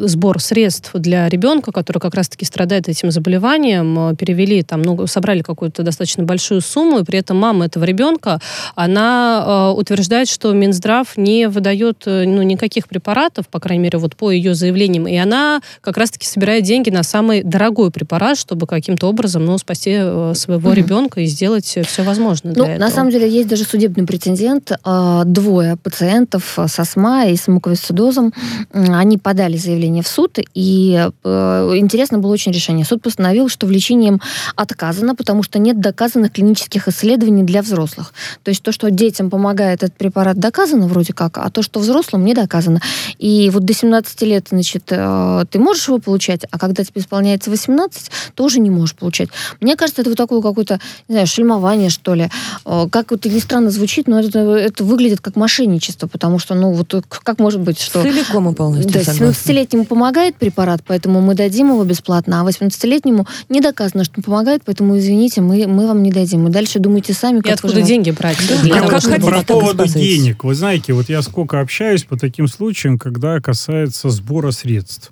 [0.07, 5.83] сбор средств для ребенка, который как раз-таки страдает этим заболеванием, перевели там, ну, собрали какую-то
[5.83, 8.39] достаточно большую сумму, и при этом мама этого ребенка,
[8.75, 14.15] она э, утверждает, что Минздрав не выдает э, ну, никаких препаратов, по крайней мере, вот
[14.15, 19.07] по ее заявлениям, и она как раз-таки собирает деньги на самый дорогой препарат, чтобы каким-то
[19.07, 20.75] образом, ну, спасти э, своего mm-hmm.
[20.75, 22.85] ребенка и сделать все возможное для ну, этого.
[22.85, 24.71] На самом деле есть даже судебный претендент.
[24.85, 28.33] Э, двое пациентов с астма и с муковисцидозом,
[28.71, 32.85] они подали заявление в суд, и э, интересно было очень решение.
[32.85, 34.21] Суд постановил, что в лечением
[34.55, 38.13] отказано, потому что нет доказанных клинических исследований для взрослых.
[38.43, 42.25] То есть то, что детям помогает этот препарат, доказано вроде как, а то, что взрослым,
[42.25, 42.81] не доказано.
[43.17, 47.49] И вот до 17 лет, значит, э, ты можешь его получать, а когда тебе исполняется
[47.49, 49.29] 18, тоже не можешь получать.
[49.61, 52.29] Мне кажется, это вот такое какое-то, не знаю, шельмование, что ли.
[52.65, 56.71] Э, как вот не странно звучит, но это, это выглядит как мошенничество, потому что, ну,
[56.71, 58.01] вот как может быть, что...
[58.01, 63.61] Целиком и полностью Да, 17-летнему помогает препарат, поэтому мы дадим его бесплатно, а 18-летнему не
[63.61, 66.47] доказано, что помогает, поэтому, извините, мы, мы вам не дадим.
[66.47, 68.37] И дальше думайте сами, как И откуда деньги брать?
[68.47, 68.61] Да?
[68.61, 70.43] Для как хотите, про поводу денег.
[70.43, 75.11] Вы знаете, вот я сколько общаюсь по таким случаям, когда касается сбора средств.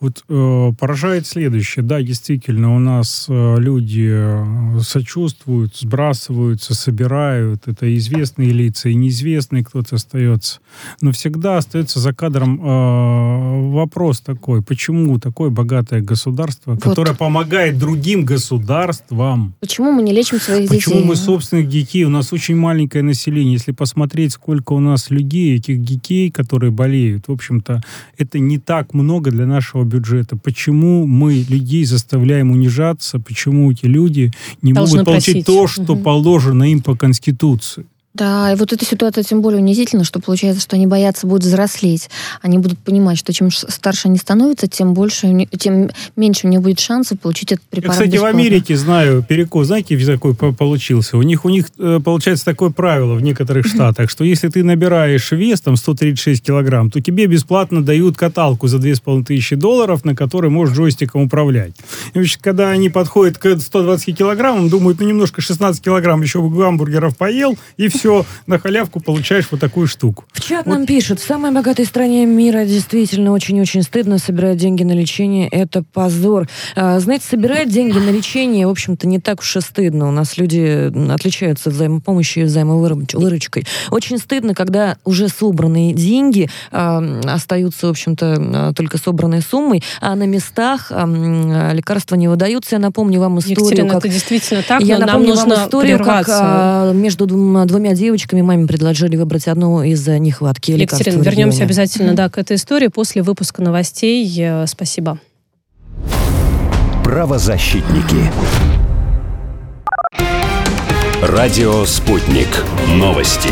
[0.00, 1.84] Вот э, поражает следующее.
[1.84, 7.66] Да, действительно, у нас э, люди э, сочувствуют, сбрасываются, собирают.
[7.66, 10.60] Это известные лица и неизвестные кто-то остается.
[11.00, 14.62] Но всегда остается за кадром э, вопрос такой.
[14.62, 16.82] Почему такое богатое государство, вот.
[16.82, 19.54] которое помогает другим государствам?
[19.60, 20.76] Почему мы не лечим своих детей?
[20.76, 22.04] Почему мы собственных детей?
[22.04, 23.54] У нас очень маленькое население.
[23.54, 27.82] Если посмотреть, сколько у нас людей, этих детей, которые болеют, в общем-то,
[28.18, 30.36] это не так много для нашего бюджета.
[30.36, 33.18] Почему мы людей заставляем унижаться?
[33.18, 35.46] Почему эти люди не Должны могут получить просить.
[35.46, 36.02] то, что угу.
[36.02, 37.86] положено им по Конституции?
[38.14, 42.08] Да, и вот эта ситуация тем более унизительна, что получается, что они боятся будут взрослеть.
[42.42, 46.78] Они будут понимать, что чем старше они становятся, тем больше, тем меньше у них будет
[46.78, 48.38] шансов получить этот препарат Я, кстати, бесплатно.
[48.38, 51.18] в Америке знаю перекос, знаете, какой получился?
[51.18, 55.32] У них, у них э, получается такое правило в некоторых штатах, что если ты набираешь
[55.32, 60.76] вес, там, 136 килограмм, то тебе бесплатно дают каталку за 2500 долларов, на которой можешь
[60.76, 61.72] джойстиком управлять.
[62.12, 67.16] И, значит, когда они подходят к 120 килограммам, думают, ну, немножко 16 килограмм еще гамбургеров
[67.16, 68.03] поел, и все,
[68.46, 70.24] на халявку получаешь вот такую штуку.
[70.32, 74.92] В чат нам пишут, в самой богатой стране мира действительно очень-очень стыдно собирать деньги на
[74.92, 75.48] лечение.
[75.48, 76.48] Это позор.
[76.76, 80.08] А, знаете, собирать деньги на лечение, в общем-то, не так уж и стыдно.
[80.08, 83.66] У нас люди отличаются взаимопомощью и взаимовыручкой.
[83.90, 90.14] Очень стыдно, когда уже собранные деньги а, остаются, в общем-то, а, только собранной суммой, а
[90.14, 92.76] на местах а, лекарства не выдаются.
[92.76, 93.98] Я напомню вам историю, Екатерина, как...
[94.04, 96.40] это действительно так, Я но нам напомню нужно вам историю, как прерваться.
[96.42, 97.62] а, между двум-
[97.94, 101.00] двумя девочками маме предложили выбрать одну из-за нехватки лекарств.
[101.06, 104.32] Екатерина, вернемся обязательно да, к этой истории после выпуска новостей.
[104.38, 105.18] Э, Спасибо.
[107.04, 108.30] Правозащитники.
[111.22, 112.48] Радио «Спутник».
[112.96, 113.50] Новости.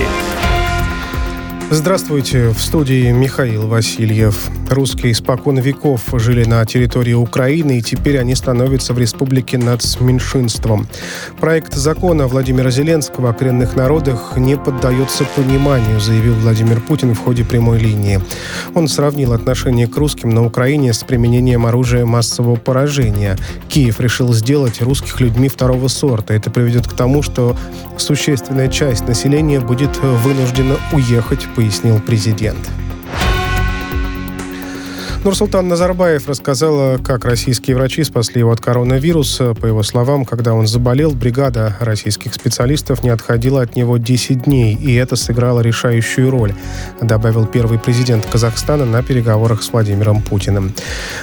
[1.74, 4.50] Здравствуйте, в студии Михаил Васильев.
[4.68, 10.86] Русские испокон веков жили на территории Украины, и теперь они становятся в республике нацменьшинством.
[11.40, 17.42] Проект закона Владимира Зеленского о коренных народах не поддается пониманию, заявил Владимир Путин в ходе
[17.42, 18.20] прямой линии.
[18.74, 23.38] Он сравнил отношение к русским на Украине с применением оружия массового поражения.
[23.68, 26.34] Киев решил сделать русских людьми второго сорта.
[26.34, 27.56] Это приведет к тому, что
[27.96, 32.58] существенная часть населения будет вынуждена уехать, пояснил президент.
[35.24, 39.54] Нурсултан Назарбаев рассказала, как российские врачи спасли его от коронавируса.
[39.54, 44.74] По его словам, когда он заболел, бригада российских специалистов не отходила от него 10 дней,
[44.74, 46.54] и это сыграло решающую роль,
[47.00, 50.74] добавил первый президент Казахстана на переговорах с Владимиром Путиным.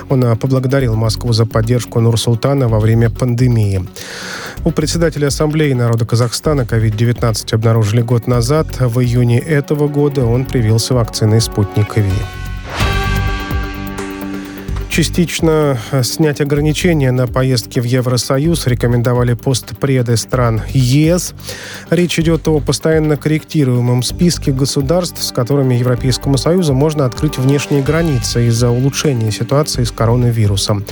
[0.08, 3.86] Он поблагодарил Москву за поддержку Нурсултана во время пандемии.
[4.64, 8.80] У председателя Ассамблеи народа Казахстана COVID-19 обнаружили год назад.
[8.80, 12.49] В июне этого года он привился вакциной «Спутник Ви».
[15.00, 21.34] Частично э, снять ограничения на поездки в Евросоюз рекомендовали постпреды стран ЕС.
[21.90, 28.48] Речь идет о постоянно корректируемом списке государств, с которыми Европейскому Союзу можно открыть внешние границы
[28.48, 30.84] из-за улучшения ситуации с коронавирусом.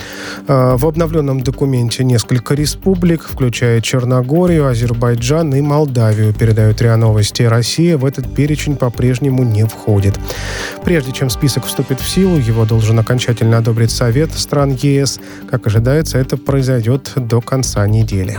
[0.47, 7.43] Э, В обновленном документе несколько республик, включая Черногорию, Азербайджан и Молдавию, передают РИА Новости.
[7.43, 10.17] Россия в этот перечень по-прежнему не входит.
[10.85, 15.19] Прежде чем список вступит в силу, его должен окончательно одобрить Совет стран ЕС.
[15.49, 18.37] Как ожидается, это произойдет до конца недели.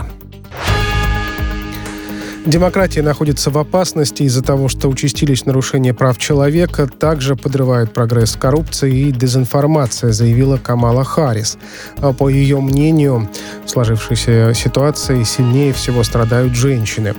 [2.49, 8.89] Демократия находится в опасности из-за того, что участились нарушения прав человека, также подрывает прогресс коррупция
[8.89, 11.59] и дезинформация, заявила Камала Харрис.
[11.97, 13.29] А По ее мнению,
[13.65, 17.13] в сложившейся ситуации сильнее всего страдают женщины.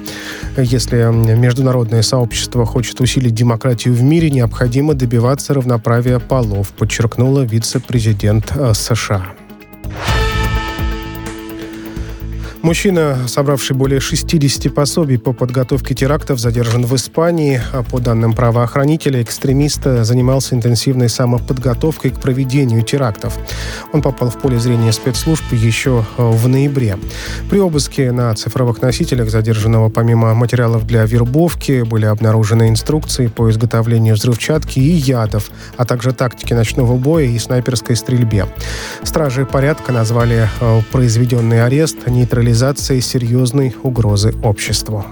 [0.56, 0.96] Если
[1.36, 9.26] международное сообщество хочет усилить демократию в мире, необходимо добиваться равноправия полов, подчеркнула вице-президент э, США.
[12.62, 17.58] Мужчина, собравший более 60 пособий по подготовке терактов, задержан в Испании.
[17.72, 23.38] А По данным правоохранителя, экстремист занимался интенсивной самоподготовкой к проведению терактов.
[23.94, 26.98] Он попал в поле зрения спецслужб еще в ноябре.
[27.48, 34.16] При обыске на цифровых носителях задержанного помимо материалов для вербовки были обнаружены инструкции по изготовлению
[34.16, 38.46] взрывчатки и ядов, а также тактики ночного боя и снайперской стрельбе.
[39.02, 41.96] Стражи порядка назвали э, произведенный арест
[42.50, 45.04] нейтрализацией серьезной угрозы обществу.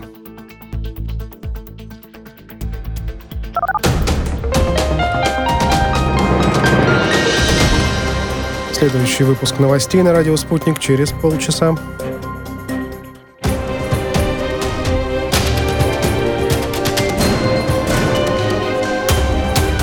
[8.72, 11.76] Следующий выпуск новостей на радио «Спутник» через полчаса.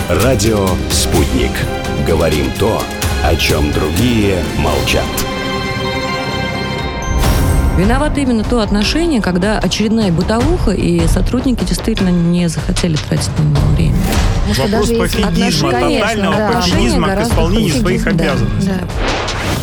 [0.10, 1.52] Радио «Спутник».
[2.06, 2.82] Говорим то,
[3.24, 5.35] о чем другие молчат.
[7.78, 13.68] Виновато именно то отношение, когда очередная бытовуха, и сотрудники действительно не захотели тратить на него
[13.76, 13.96] время.
[14.50, 17.82] Потому Вопрос пофигизма, тотального да, пофигизма к гораздо исполнению хуже.
[17.82, 18.72] своих Да, обязанностей.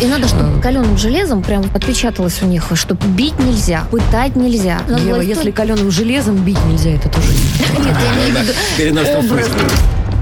[0.00, 4.80] И надо, чтобы каленым железом прям отпечаталось у них, что бить нельзя, пытать нельзя.
[4.88, 8.44] Надо Ева, было если каленым железом бить нельзя, это тоже не Нет, я имею
[9.22, 9.70] в виду.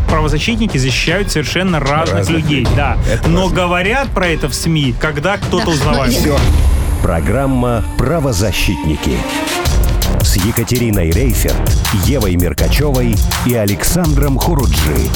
[0.09, 2.77] Правозащитники защищают совершенно разных, Разных людей, людей.
[2.77, 2.97] да.
[3.11, 3.57] Это Но важно.
[3.57, 6.13] говорят про это в СМИ, когда кто-то Да, узнавает.
[6.13, 6.37] Все.
[7.03, 9.17] Программа «Правозащитники».
[10.23, 11.73] с Екатериной Рейферт,
[12.05, 15.09] Евой Меркачевой и Александром Хуруджи.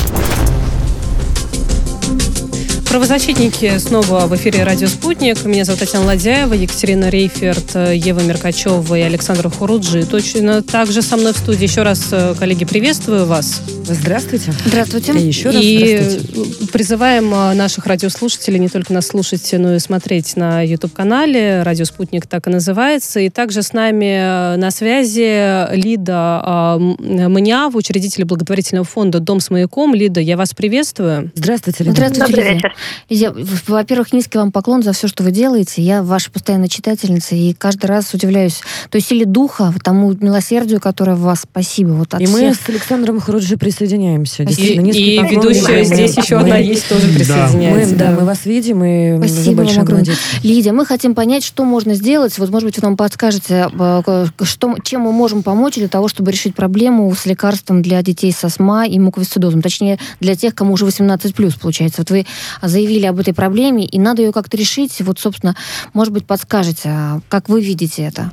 [2.94, 5.44] Правозащитники снова в эфире «Радио Спутник».
[5.44, 10.06] Меня зовут Татьяна Ладяева, Екатерина Рейферт, Ева Меркачева и Александр Хуруджи.
[10.06, 11.64] Точно так же со мной в студии.
[11.64, 13.62] Еще раз, э, коллеги, приветствую вас.
[13.82, 14.52] Здравствуйте.
[14.64, 15.12] Здравствуйте.
[15.12, 16.66] И еще раз и здравствуйте.
[16.72, 21.64] призываем э, наших радиослушателей не только нас слушать, но и смотреть на YouTube-канале.
[21.64, 23.18] «Радио Спутник» так и называется.
[23.18, 29.96] И также с нами э, на связи Лида Маняв, учредитель благотворительного фонда «Дом с маяком».
[29.96, 31.32] Лида, я вас приветствую.
[31.34, 31.96] Здравствуйте, Лида.
[31.96, 32.74] Здравствуйте, Добрый вечер.
[33.08, 33.32] Лидия,
[33.66, 35.82] во-первых, низкий вам поклон за все, что вы делаете.
[35.82, 41.20] Я ваша постоянная читательница, и каждый раз удивляюсь той силе духа, тому милосердию, которое в
[41.20, 41.40] вас.
[41.42, 41.90] Спасибо.
[41.90, 42.56] Вот от И мы всех.
[42.60, 44.42] с Александром Хуруджи присоединяемся.
[44.42, 47.96] И, Действительно, низкий и ведущая Мы- здесь еще мы- одна есть, тоже Мы, присоединяется.
[47.96, 49.92] да, мы вас видим, и вы Спасибо вам огромное.
[49.94, 50.16] молодец.
[50.42, 52.38] Лидия, мы хотим понять, что можно сделать.
[52.38, 56.30] Вот, может быть, вы нам подскажете, э, что, чем мы можем помочь для того, чтобы
[56.32, 59.62] решить проблему с лекарством для детей с астма и муковисцидозом.
[59.62, 62.00] Точнее, для тех, кому уже 18+, получается.
[62.02, 62.26] Вот вы
[62.74, 65.00] заявили об этой проблеме, и надо ее как-то решить.
[65.00, 65.54] Вот, собственно,
[65.94, 68.30] может быть, подскажете, а как вы видите это?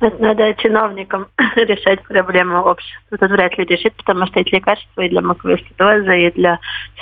[0.00, 1.26] Надо чиновникам
[1.56, 3.18] решать проблему общества.
[3.18, 6.58] Тут вряд ли решит, потому что эти лекарства и для муковисцидоза, и для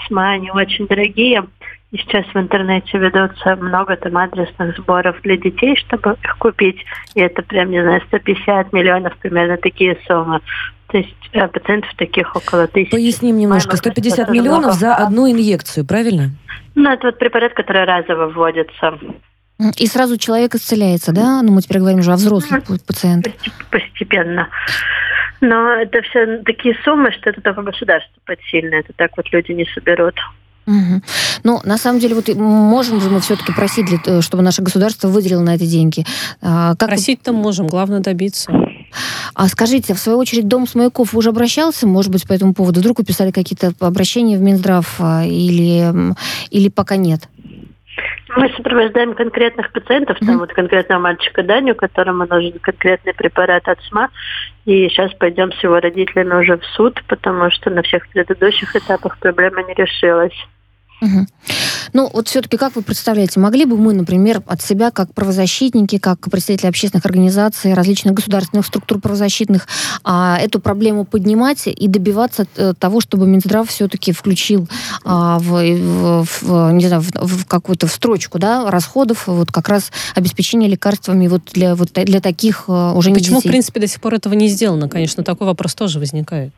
[0.07, 1.45] СМА, они очень дорогие.
[1.91, 6.85] И сейчас в интернете ведутся много там адресных сборов для детей, чтобы их купить.
[7.15, 10.41] И это прям, не знаю, 150 миллионов, примерно такие суммы.
[10.91, 12.91] То есть э, пациентов таких около тысячи.
[12.91, 13.71] Поясним немножко.
[13.71, 16.31] Мама, 150 это миллионов за одну инъекцию, правильно?
[16.75, 18.99] Ну, это вот препарат, который разово вводится.
[19.77, 21.43] И сразу человек исцеляется, да?
[21.43, 23.33] Ну, мы теперь говорим уже о взрослых пациентах.
[23.71, 24.49] Постепенно.
[25.41, 28.77] Но это все такие суммы, что это только государство подсильно.
[28.77, 30.15] Это так вот люди не соберут.
[30.67, 31.03] Мгм.
[31.45, 35.09] Ну, на самом деле, вот и можем же мы все-таки просить, т- чтобы наше государство
[35.09, 36.05] выделило на это деньги.
[36.43, 38.53] А, как вы- Просить-то можем, главное добиться.
[39.35, 42.81] А скажите, в свою очередь, Дом Смаяков уже обращался, может быть, по этому поводу?
[42.81, 46.15] Вдруг писали какие-то обращения в Минздрав а, или,
[46.51, 47.29] или пока нет?
[48.37, 50.39] Мы сопровождаем конкретных пациентов, там Мгм.
[50.41, 54.11] вот конкретного мальчика Даню, которому нужен конкретный препарат от СМА.
[54.67, 59.19] И сейчас пойдем с его родителями уже в суд, потому что на всех предыдущих этапах
[59.19, 60.35] проблема не решилась.
[61.01, 61.29] Мгм.
[61.93, 66.21] Ну, вот все-таки как вы представляете, могли бы мы, например, от себя, как правозащитники, как
[66.31, 69.67] представители общественных организаций, различных государственных структур правозащитных,
[70.05, 74.69] а, эту проблему поднимать и добиваться э, того, чтобы Минздрав все-таки включил
[75.05, 79.69] а, в, в- в, не знаю, в, в какую-то в строчку да, расходов вот как
[79.69, 83.87] раз обеспечение лекарствами вот для, вот, для таких э, уже не Почему, в принципе, до
[83.87, 84.89] сих пор этого не сделано?
[84.89, 86.53] Конечно, такой вопрос тоже возникает.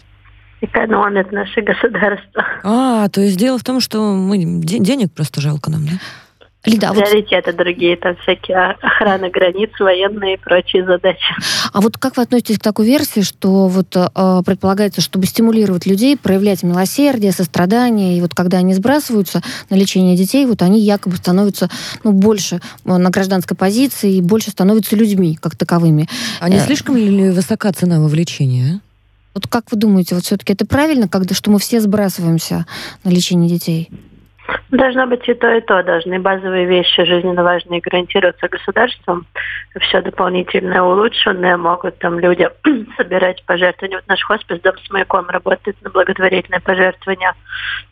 [0.60, 2.44] Экономит наше государство.
[2.64, 5.92] А, то есть дело в том, что мы де- денег просто жалко нам, да?
[6.66, 11.24] Лида, а вот Приоритеты другие, там всякие о- охрана границ, военные и прочие задачи.
[11.72, 16.18] А вот как вы относитесь к такой версии, что вот э, предполагается, чтобы стимулировать людей,
[16.18, 21.70] проявлять милосердие, сострадание, и вот когда они сбрасываются на лечение детей, вот они якобы становятся
[22.04, 26.10] ну, больше э, на гражданской позиции и больше становятся людьми как таковыми.
[26.40, 26.60] А не Э.
[26.60, 28.80] слишком ли высока цена вовлечения?
[29.40, 32.66] Вот как вы думаете, вот все-таки это правильно, когда что мы все сбрасываемся
[33.04, 33.88] на лечение детей?
[34.70, 35.82] Должно быть и то, и то.
[35.82, 39.26] Должны базовые вещи жизненно важные гарантироваться государством.
[39.80, 42.50] Все дополнительное, улучшенное могут там люди
[42.98, 43.96] собирать пожертвования.
[43.96, 47.32] Вот наш хоспис «Дом с маяком» работает на благотворительное пожертвование.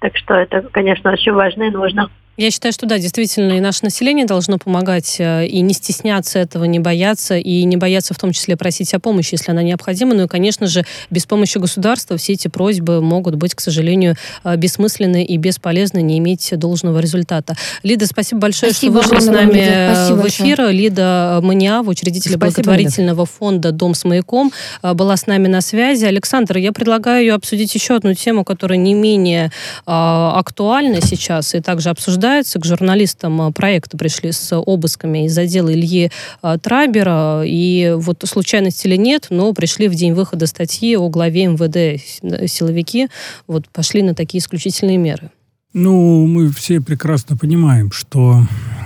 [0.01, 2.11] Так что это, конечно, очень важно и нужно.
[2.39, 6.63] Я считаю, что да, действительно, и наше население должно помогать, э, и не стесняться этого,
[6.67, 10.15] не бояться, и не бояться в том числе просить о помощи, если она необходима.
[10.15, 14.55] Ну и, конечно же, без помощи государства все эти просьбы могут быть, к сожалению, э,
[14.55, 17.57] бессмысленны и бесполезны, не иметь должного результата.
[17.83, 19.73] Лида, спасибо большое, Спасибо что вышли с нами Лида.
[19.73, 20.53] э, Спасибо в большое.
[20.55, 20.69] эфир.
[20.71, 24.53] Лида Маниава, учредитель Спасибо, благотворительного фонда «Дом с маяком»,
[24.85, 26.05] была с нами на связи.
[26.05, 29.51] Александр, я предлагаю обсудить еще одну тему, которая не менее
[29.87, 32.28] актуальна сейчас и также обсуждается.
[32.29, 36.11] К журналистам а, проекта пришли с обысками из отдела Ильи
[36.43, 37.43] а, Трабера.
[37.45, 42.49] И вот случайность или нет, но пришли в день выхода статьи о главе МВД с-
[42.53, 43.09] силовики,
[43.47, 45.31] вот пошли на такие исключительные меры.
[45.75, 48.43] Ну, мы все прекрасно понимаем, что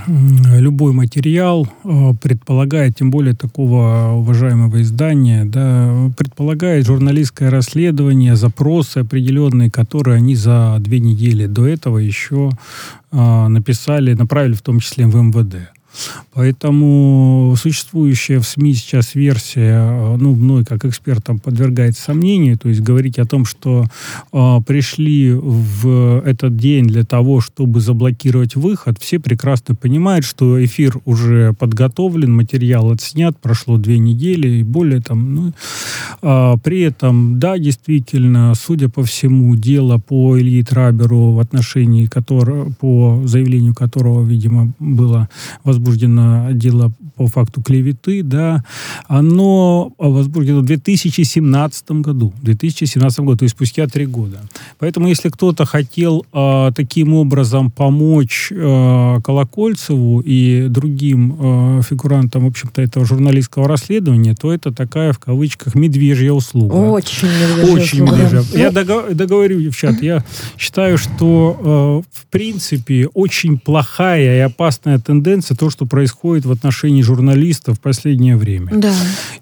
[0.09, 9.71] любой материал э, предполагает, тем более такого уважаемого издания, да, предполагает журналистское расследование, запросы определенные,
[9.71, 12.51] которые они за две недели до этого еще
[13.13, 15.71] э, написали, направили в том числе в МВД.
[16.35, 23.19] Поэтому существующая в СМИ сейчас версия, ну, мной как экспертом подвергается сомнению, то есть говорить
[23.19, 23.85] о том, что
[24.33, 30.97] э, пришли в этот день для того, чтобы заблокировать выход, все прекрасно понимают, что эфир
[31.05, 35.35] уже подготовлен, материал отснят, прошло две недели и более там.
[35.35, 35.53] Ну,
[36.23, 42.73] э, при этом, да, действительно, судя по всему, дело по Илье Траберу, в отношении которого,
[42.81, 45.29] по заявлению которого, видимо, было
[45.65, 45.82] возбуждено
[46.53, 48.65] дело по факту клеветы, да,
[49.09, 52.33] оно возбуждено в 2017 году.
[52.43, 54.39] 2017 году, то есть спустя три года.
[54.79, 62.49] Поэтому, если кто-то хотел э, таким образом помочь э, Колокольцеву и другим э, фигурантам, в
[62.49, 66.73] общем-то, этого журналистского расследования, то это такая, в кавычках, медвежья услуга.
[66.75, 68.23] Очень медвежья Очень услуга.
[68.25, 68.45] медвежья.
[68.53, 70.25] Ну, Я догов- договорю, девчат, я
[70.59, 77.03] считаю, что, э, в принципе, очень плохая и опасная тенденция то, что происходит в отношении
[77.03, 78.71] журналистов в последнее время.
[78.73, 78.95] Да.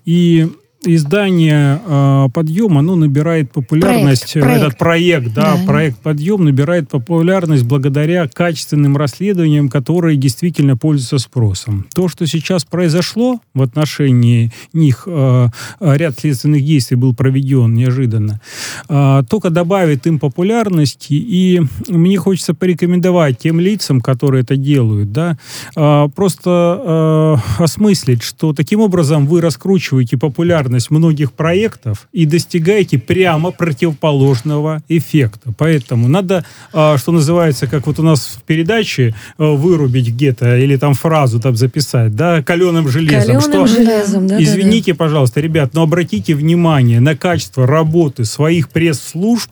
[0.06, 0.48] И
[0.84, 4.62] издание э, «Подъем», оно набирает популярность, Проект, проект.
[4.62, 5.62] этот проект, да, Да.
[5.66, 11.86] проект «Подъем» набирает популярность благодаря качественным расследованиям, которые действительно пользуются спросом.
[11.94, 15.48] То, что сейчас произошло в отношении них, э,
[15.80, 18.40] ряд следственных действий был проведен неожиданно,
[18.88, 25.36] э, только добавит им популярности, и мне хочется порекомендовать тем лицам, которые это делают, да,
[25.76, 33.50] э, просто э, осмыслить, что таким образом вы раскручиваете популярность многих проектов и достигаете прямо
[33.50, 35.52] противоположного эффекта.
[35.58, 40.76] Поэтому надо, э, что называется, как вот у нас в передаче, э, вырубить где-то или
[40.76, 43.40] там фразу там записать, да, каленым железом.
[43.40, 44.42] Каленым что железом, да, да, да.
[44.42, 49.50] Извините, пожалуйста, ребят, но обратите внимание на качество работы своих пресс-служб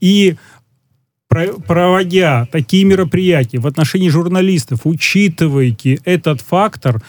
[0.00, 0.36] и
[1.28, 7.02] про- проводя такие мероприятия в отношении журналистов, учитывайте этот фактор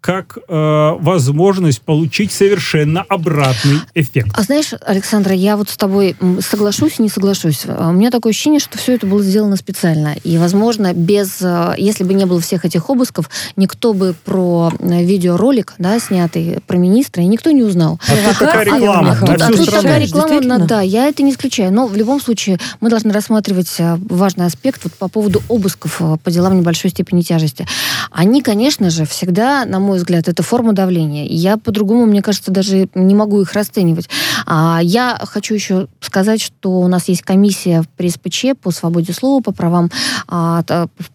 [0.00, 4.30] как э, возможность получить совершенно обратный эффект.
[4.34, 7.64] А знаешь, Александра, я вот с тобой соглашусь и не соглашусь.
[7.66, 10.14] А У меня такое ощущение, что все это было сделано специально.
[10.24, 15.04] И, возможно, без, э, если бы не было всех этих обысков, никто бы про э,
[15.04, 18.00] видеоролик, да, снятый про министра, и никто не узнал.
[18.08, 19.32] А тут такая Провокация, реклама Михаил.
[19.32, 21.72] на Тут, а тут такая реклама, на- да, я это не исключаю.
[21.72, 26.30] Но в любом случае мы должны рассматривать э, важный аспект вот по поводу обысков по
[26.30, 27.66] делам небольшой степени тяжести.
[28.10, 31.26] Они, конечно же, всегда, на мой взгляд, это форма давления.
[31.26, 34.08] Я по-другому, мне кажется, даже не могу их расценивать.
[34.46, 39.40] А я хочу еще сказать, что у нас есть комиссия при СПЧ по свободе слова,
[39.42, 39.90] по правам,
[40.28, 40.62] а,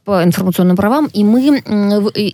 [0.03, 1.61] по информационным правам, и мы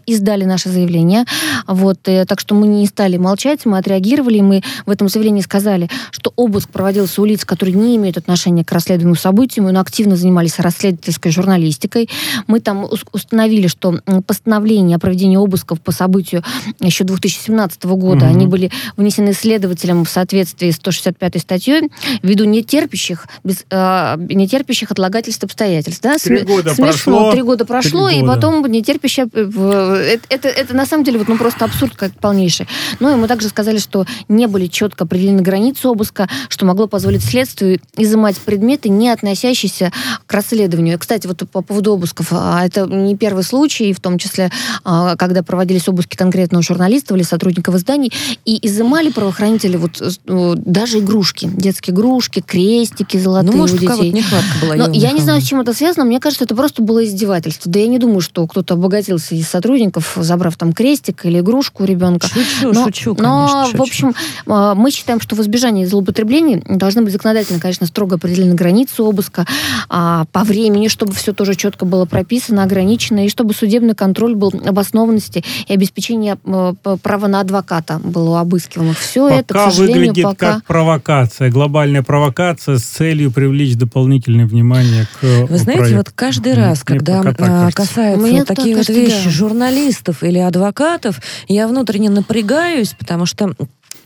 [0.05, 1.25] издали наше заявление.
[1.67, 5.41] Вот, э, так что мы не стали молчать, мы отреагировали, и мы в этом заявлении
[5.41, 10.15] сказали, что обыск проводился у лиц, которые не имеют отношения к расследованию событий, мы активно
[10.15, 12.09] занимались расследовательской журналистикой.
[12.47, 16.30] Мы там ус- установили, что постановление о проведении обысков по событию
[16.79, 18.35] еще 2017 года, Мгм.
[18.35, 21.89] они были внесены следователем в соответствии с 165 статьей
[22.23, 26.01] ввиду нетерпящих, без, э, нетерпящих отлагательств обстоятельств.
[26.01, 26.17] Да?
[26.17, 27.31] Три Сме- года Смешно, прошло.
[27.31, 28.33] три года прошло, Три и года.
[28.35, 29.27] потом нетерпящая...
[29.33, 29.71] э, в-
[30.01, 32.67] Это, это, это на самом деле вот, ну, просто абсурд как полнейший.
[32.99, 37.79] И мы также сказали, что не были четко определены границы обыска, что могло позволить следствию
[37.97, 39.91] изымать предметы, не относящиеся
[40.25, 40.97] к расследованию.
[40.99, 44.51] Кстати, вот по поводу обысков, а, это не первый случай, в том числе,
[44.83, 48.11] а, когда проводились обыски конкретного журналистов или сотрудников изданий,
[48.45, 53.83] и изымали правоохранители вот э, ну, даже игрушки, детские игрушки, крестики золотые Ну, может, у
[53.83, 54.17] у кого-то детей.
[54.19, 54.75] нехватка была.
[54.75, 56.05] Но я не знаю, с чем это связано.
[56.05, 57.71] Мне кажется, это просто было издевательство.
[57.71, 61.85] Да я не думаю, что кто-то обогатился из сотрудников, забрав там крестик или игрушку у
[61.85, 62.27] ребенка.
[62.27, 63.83] Шучу, Но, шучу, но, конечно, в шучу.
[63.83, 64.15] общем,
[64.47, 69.45] а, мы считаем, что в избежании злоупотреблений должны быть законодательно, конечно, строго определены границы обыска
[69.89, 74.51] а, по времени, чтобы все тоже четко было прописано, ограничено, и чтобы судебный контроль был
[74.65, 76.10] обоснованности и обеспечение
[76.45, 78.97] а, п- права на адвоката было у обыскиваемых.
[78.99, 80.53] Все это, к Пока сожалению, выглядит пока...
[80.53, 85.97] как провокация, глобальная провокация с целью привлечь дополнительное внимание к Вы знаете, проекту.
[85.97, 87.75] вот каждый Мне раз, когда пока так а, кажется.
[87.77, 89.29] касается Мне вот так такие вот кажется, вещи да.
[89.29, 93.53] журналистов или адвокатов, я внутренне напрягаюсь, потому что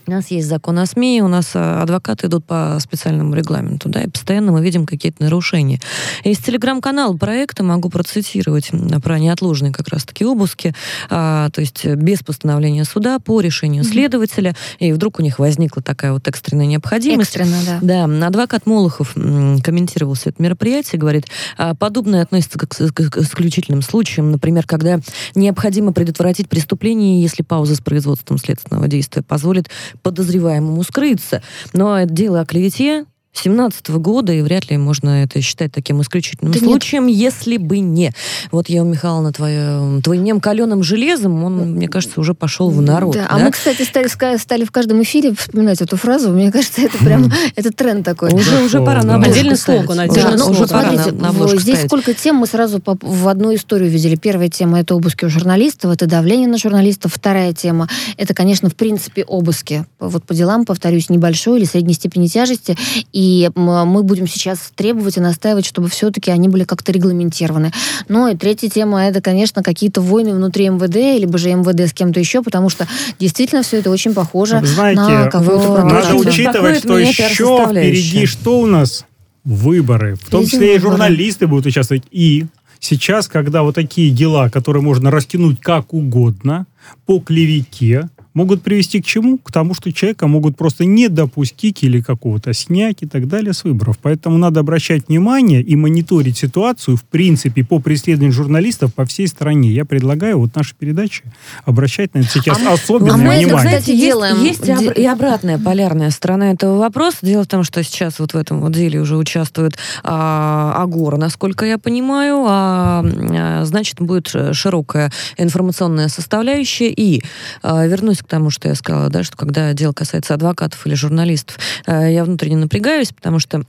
[0.06, 4.02] у нас есть закон о СМИ, у нас а, адвокаты идут по специальному регламенту, да,
[4.02, 5.80] и постоянно мы видим какие-то нарушения.
[6.22, 8.70] Из телеграм-канала проекта могу процитировать
[9.02, 10.74] про неотложные как раз-таки обыски,
[11.10, 15.82] а, то есть э, без постановления суда, по решению следователя, и вдруг у них возникла
[15.82, 17.36] такая вот экстренная необходимость.
[17.36, 18.06] Экстренно, да.
[18.06, 21.26] Да, адвокат Молохов комментировал все это мероприятие, говорит,
[21.58, 25.00] а, подобное относится к- к исключительным случаям, например, когда
[25.34, 29.68] необходимо предотвратить преступление, если пауза с производством следственного действия позволит
[30.02, 31.42] подозреваемому скрыться.
[31.72, 33.06] Но дело о клевете,
[33.38, 36.68] 17 года, и вряд ли можно это считать таким исключительным Да нет.
[36.68, 38.12] случаем, если бы не.
[38.50, 43.14] Вот, Ева Михайловна, твоя, твоим каленым железом, он, мне кажется, уже пошел в народ.
[43.14, 43.28] Да, да?
[43.30, 44.08] а мы, кстати, стали,
[44.38, 46.30] стали в каждом эфире вспоминать эту фразу.
[46.30, 48.32] Мне кажется, это прям это тренд такой.
[48.32, 50.68] Уже, уже пора на Отдельный слоган, Уже- отдельный ну, слоган.
[50.68, 51.86] смотрите, на, здесь ставить.
[51.86, 54.16] сколько тем мы сразу по- в одну историю видели.
[54.16, 57.12] Первая тема– это обыски у журналистов, это давление на журналистов.
[57.14, 59.84] Вторая тема– это, конечно, в принципе, обыски.
[59.98, 62.76] Вот по делам, повторюсь, небольшой или средней степени тяжести.
[63.12, 67.72] И м, мы будем сейчас требовать и настаивать, чтобы все-таки они были как-то регламентированы.
[68.08, 72.20] Ну и третья тема– это, конечно, какие-то войны внутри МВД, либо же МВД с кем-то
[72.20, 72.86] еще, потому что
[73.18, 78.66] действительно все это очень похоже Знаете, на кого Надо учитывать, что еще впереди что у
[78.66, 79.04] нас?
[79.44, 80.16] Выборы.
[80.16, 82.02] В том Впереди числе и журналисты будут участвовать.
[82.10, 82.46] И
[82.80, 86.66] сейчас, когда вот такие дела, которые можно растянуть как угодно,
[87.06, 89.38] по клевете, могут привести к чему?
[89.38, 93.64] К тому, что человека могут просто не допустить или какого-то снять и так далее с
[93.64, 93.98] выборов.
[94.02, 99.70] Поэтому надо обращать внимание и мониторить ситуацию, в принципе, по преследованию журналистов по всей стране.
[99.72, 101.22] Я предлагаю вот нашей передаче
[101.64, 103.70] обращать на это сейчас А мы- особенное а мы это, внимание.
[103.78, 104.42] кстати, есть, делаем.
[104.44, 107.18] есть и обр- и обратная полярная сторона этого вопроса.
[107.22, 111.64] Дело в том, что сейчас вот в этом вот деле уже участвует а, Агора, насколько
[111.64, 116.90] я понимаю, а, а, значит, будет широкая информационная составляющая.
[116.90, 117.22] И
[117.62, 121.58] а, вернусь к тому, что я сказала, да, что когда дело касается адвокатов или журналистов,
[121.86, 123.62] а, я внутренне напрягаюсь, потому что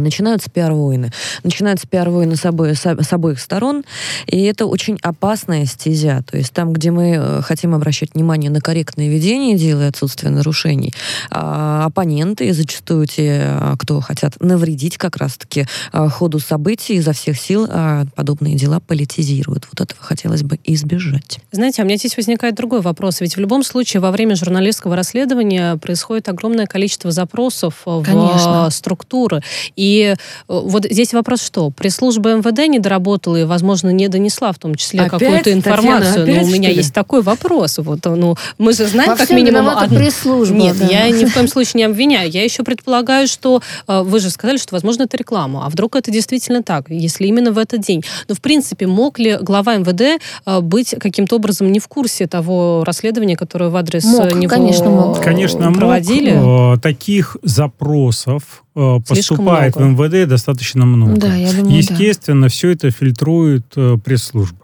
[0.00, 1.10] начинаются пиар-войны.
[1.42, 3.84] Начинаются пиар-войны с, обои- с, об- с обоих сторон,
[4.26, 6.22] и это очень опасная стезя.
[6.30, 10.30] То есть там, где мы э, хотим обращать внимание на корректное ведение дела и отсутствие
[10.30, 10.92] нарушений,
[11.30, 17.12] а, оппоненты, и зачастую те, а, кто хотят навредить как раз-таки а, ходу событий, изо
[17.12, 19.66] всех сил а, подобные дела политизируют.
[19.70, 21.38] Вот этого хотелось бы избежать.
[21.50, 23.20] Знаете, а у меня здесь возникает другой вопрос.
[23.20, 28.66] Ведь в любом случае во время журналистского расследования происходит огромное количество запросов в Конечно.
[28.68, 29.42] э, структуры.
[29.82, 30.14] И э,
[30.46, 31.70] вот здесь вопрос что?
[31.70, 36.22] Пресс-служба МВД не доработала и, возможно, не донесла в том числе Опять, какую-то Татьяна, информацию.
[36.22, 37.78] опять, Но у меня есть такой вопрос.
[37.78, 39.68] Вот, ну, мы же знаем, Во как всем минимум...
[39.68, 40.86] одну- пресс-служба, Нет, да.
[40.86, 42.30] я ни в коем случае не обвиняю.
[42.30, 45.66] Я еще предполагаю, что э, вы же сказали, что, возможно, это реклама.
[45.66, 48.04] А вдруг это действительно так, если именно в этот день.
[48.28, 52.84] Но, в принципе, мог ли глава МВД э, быть каким-то образом не в курсе того
[52.86, 55.20] расследования, которое в адрес Мог, него конечно, мог.
[55.20, 55.78] Конечно, мог.
[55.78, 56.74] проводили?
[56.76, 59.80] Э, Таких запросов Слишком поступает в.
[59.82, 61.16] МВД достаточно много.
[61.20, 61.76] Да, я думаю, да.
[61.76, 64.58] Естественно, все это фильтрует э, пресс-служба.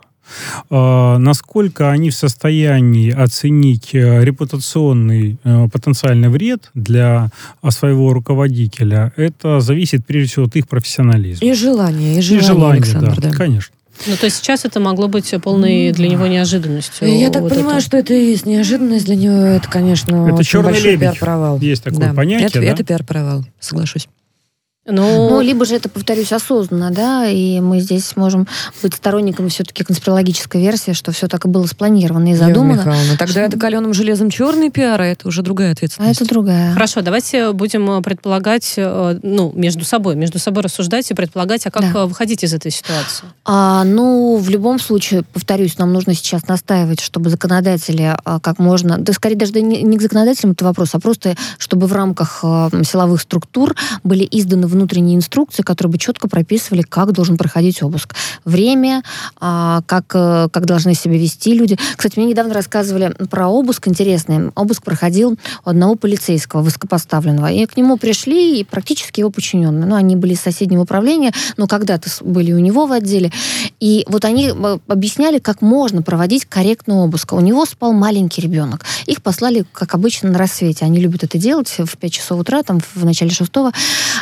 [0.70, 7.30] Э, Насколько они в состоянии оценить э, репутационный э, потенциальный вред для
[7.62, 11.46] э, своего руководителя, это зависит прежде всего от их профессионализма.
[11.46, 13.36] И желание, и И желание, желание, Александр, да, да.
[13.36, 13.74] конечно.
[14.06, 17.09] Ну, то есть сейчас это могло быть полной для него неожиданностью.
[17.18, 17.84] Я так вот понимаю, это.
[17.86, 19.34] что это и есть неожиданность для него.
[19.34, 21.00] Это, конечно, Это очень «Черный большой лебедь».
[21.00, 21.59] пиар-провал.
[21.59, 22.14] Есть такое Да.
[22.14, 22.66] понятие, Это, да?
[22.66, 24.06] это пиар-провал, соглашусь.
[24.91, 28.47] Ну, Ну, либо же это, повторюсь, осознанно, да, и мы здесь можем
[28.82, 32.78] быть сторонниками все-таки конспирологической версии, что все так и было спланировано и Ева задумано.
[32.80, 36.20] Михайловна, тогда это каленым железом черный пиар, а это уже другая А ответственность.
[36.22, 36.72] это другая.
[36.72, 41.70] Хорошо, давайте будем э, предполагать, э, ну, между собой, между собой рассуждать и предполагать, а
[41.70, 42.01] как Да.
[42.01, 43.26] э, выходить из этой ситуации?
[43.45, 48.97] А, ну, в любом случае, повторюсь, нам нужно сейчас настаивать, чтобы законодатели а, как можно,
[48.99, 52.41] да скорее даже да не, не к законодателям это вопрос, а просто чтобы в рамках
[52.43, 58.14] а, силовых структур были изданы внутренние инструкции, которые бы четко прописывали, как должен проходить обыск.
[58.45, 59.03] Время,
[59.41, 61.76] а, как, э, как должны себя вести люди.
[61.97, 64.51] Кстати, мне недавно рассказывали про обыск интересный.
[64.55, 67.49] Обыск проходил у одного полицейского высокопоставленного.
[67.49, 69.87] И к нему пришли и практически его подчиненные.
[69.87, 73.33] Ну, они были из соседнего управления, но когда-то были у него в отделе.
[73.81, 77.33] И вот они э, объясняли, как можно проводить корректный обыск.
[77.33, 78.85] У него спал маленький ребенок.
[79.07, 80.85] Их послали, как обычно, на рассвете.
[80.85, 83.72] Они любят это делать в 5 часов утра, там в начале шестого.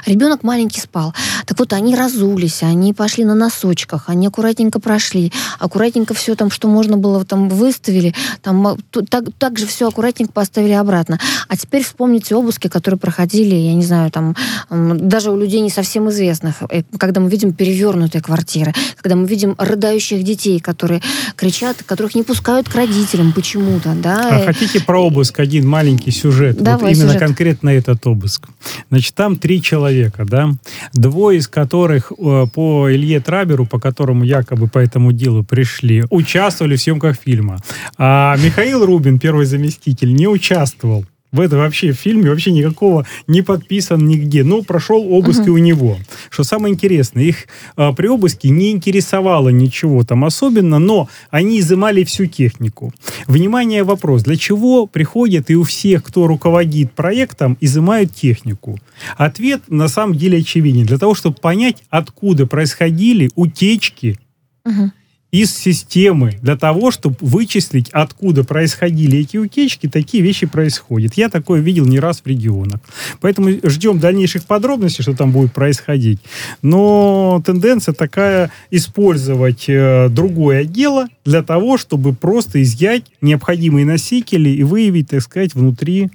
[0.06, 1.14] Ребенок маленький спал.
[1.46, 6.68] Так вот, они разулись, они пошли на носочках, они аккуратненько прошли, аккуратненько все там, что
[6.68, 8.76] можно было, там выставили, там а,
[9.08, 11.18] так, так же все аккуратненько поставили обратно.
[11.48, 14.34] А теперь вспомните обыски, которые проходили, я не знаю, там,
[14.70, 19.54] даже у людей не совсем известных, э, когда мы видим перевернутые квартиры, когда мы видим
[19.58, 21.02] рыдающих детей, которые
[21.36, 24.28] кричат, которых не пускают к родителям почему-то, да.
[24.30, 26.56] А хотите про обыск один маленький сюжет?
[26.56, 27.20] Давай, вот именно сюжет.
[27.20, 28.48] конкретно этот обыск.
[28.90, 30.50] Значит, там три человека, да,
[30.92, 36.76] двое из которых э, по Илье Траберу, по которому якобы по этому делу пришли, участвовали
[36.76, 37.58] в съемках фильма.
[37.98, 41.04] А Михаил Рубин, первый заместитель, не участвовал
[41.36, 44.42] в этом вообще фильме вообще никакого не подписан нигде.
[44.42, 45.46] Но прошел обыск uh-huh.
[45.46, 45.98] и у него.
[46.30, 52.04] Что самое интересное, их а, при обыске не интересовало ничего там особенно, но они изымали
[52.04, 52.92] всю технику.
[53.26, 54.24] Внимание, вопрос.
[54.24, 58.78] Для чего приходят и у всех, кто руководит проектом, изымают технику?
[59.16, 60.86] Ответ на самом деле очевиден.
[60.86, 64.18] Для того, чтобы понять, откуда происходили утечки
[64.66, 64.90] uh-huh
[65.36, 71.12] из системы для того, чтобы вычислить, откуда происходили эти утечки, такие вещи происходят.
[71.14, 72.80] Я такое видел не раз в регионах.
[73.20, 76.20] Поэтому ждем дальнейших подробностей, что там будет происходить.
[76.62, 84.62] Но тенденция такая использовать э, другое дело для того, чтобы просто изъять необходимые носители и
[84.62, 86.10] выявить, так сказать, внутри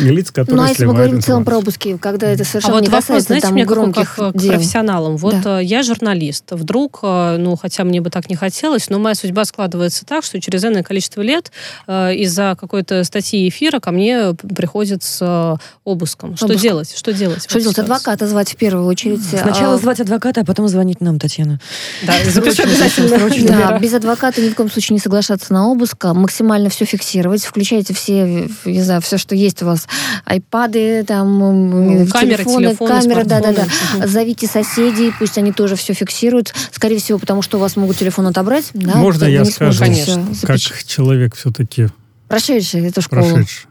[0.00, 2.76] лиц, которые Ну, а если мы говорим в целом про обыски, когда это совершенно а
[2.76, 4.52] вот не вопрос, касается знаете, там мне громких как, дел.
[4.52, 5.16] к профессионалам.
[5.16, 5.60] Вот Да.
[5.60, 6.44] э, я журналист.
[6.50, 10.40] Вдруг, э, ну, хотя мне бы так не хотелось, но моя судьба складывается так, что
[10.40, 11.50] через энное количество лет
[11.86, 16.36] э, из-за какой-то статьи эфира ко мне приходит с э, обыском.
[16.36, 16.60] Что Обыск.
[16.62, 16.94] делать?
[16.96, 17.42] Что делать?
[17.44, 17.76] Что делать?
[17.76, 17.82] ситуации?
[17.82, 19.22] Адвоката звать в первую очередь.
[19.22, 21.60] Сначала А, звать адвоката, а потом звонить нам, Татьяна.
[22.02, 23.18] Да, запиши обязательно.
[23.48, 27.44] Да, без адвоката ни в коем случае не соглашаться на обыск, а максимально все фиксировать,
[27.44, 29.79] включайте все, не знаю, все, что есть у вас,
[30.24, 34.06] айпады, там, Ну, камеры, телефоны, телефоны, камеры, да-да-да.
[34.06, 38.26] Зовите соседей, пусть они тоже все фиксируют, скорее всего, потому что у вас могут телефон
[38.26, 38.96] отобрать, да?
[38.96, 41.88] Можно я скажу, всё как человек все-таки
[42.28, 43.22] Прошедший эту школу.
[43.22, 43.66] прошедший?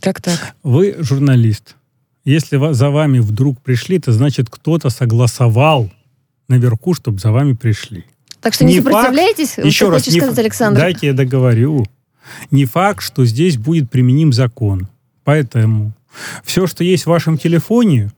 [0.00, 0.54] Как так?
[0.62, 1.76] Вы журналист.
[2.24, 5.90] Если за вами вдруг пришли, то значит кто-то согласовал
[6.48, 8.04] наверху, чтобы за вами пришли.
[8.40, 8.94] Так что не, Не факт.
[8.94, 10.80] сопротивляйтесь, вот Еще что раз, хочешь не сказать, Александр?
[10.80, 11.86] Дайте я договорю.
[12.50, 14.88] Не факт, что здесь будет применим закон.
[15.24, 15.92] Поэтому
[16.44, 18.12] все, что есть в вашем телефоне,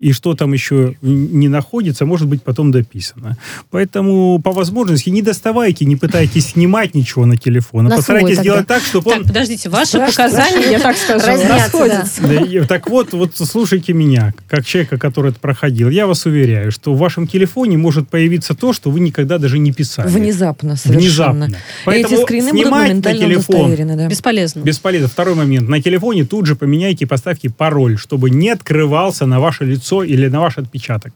[0.00, 3.36] и что там еще не находится, может быть потом дописано.
[3.70, 7.86] Поэтому по возможности не доставайте, не пытайтесь снимать ничего на телефон.
[7.86, 10.24] а свой Постарайтесь сделать так, чтобы он Так, подождите, ваши Страшно.
[10.24, 12.22] показания, я так скажу, расходятся.
[12.22, 15.90] Да, так вот, вот слушайте меня, как человека, который это проходил.
[15.90, 19.70] Я вас уверяю, что в вашем телефоне может появиться то, что вы никогда даже не
[19.70, 20.08] писали.
[20.08, 21.44] Внезапно совершенно.
[21.44, 21.58] Внезапно.
[21.84, 24.08] Поэтому Эти скрины будут моментально телефон удостоверены, да.
[24.08, 24.60] Бесполезно.
[24.60, 25.08] Бесполезно.
[25.08, 25.68] Второй момент.
[25.68, 30.28] На телефоне тут же поменяйте и поставьте пароль, чтобы не открывался на ваше лицо или
[30.28, 31.14] на ваш отпечаток.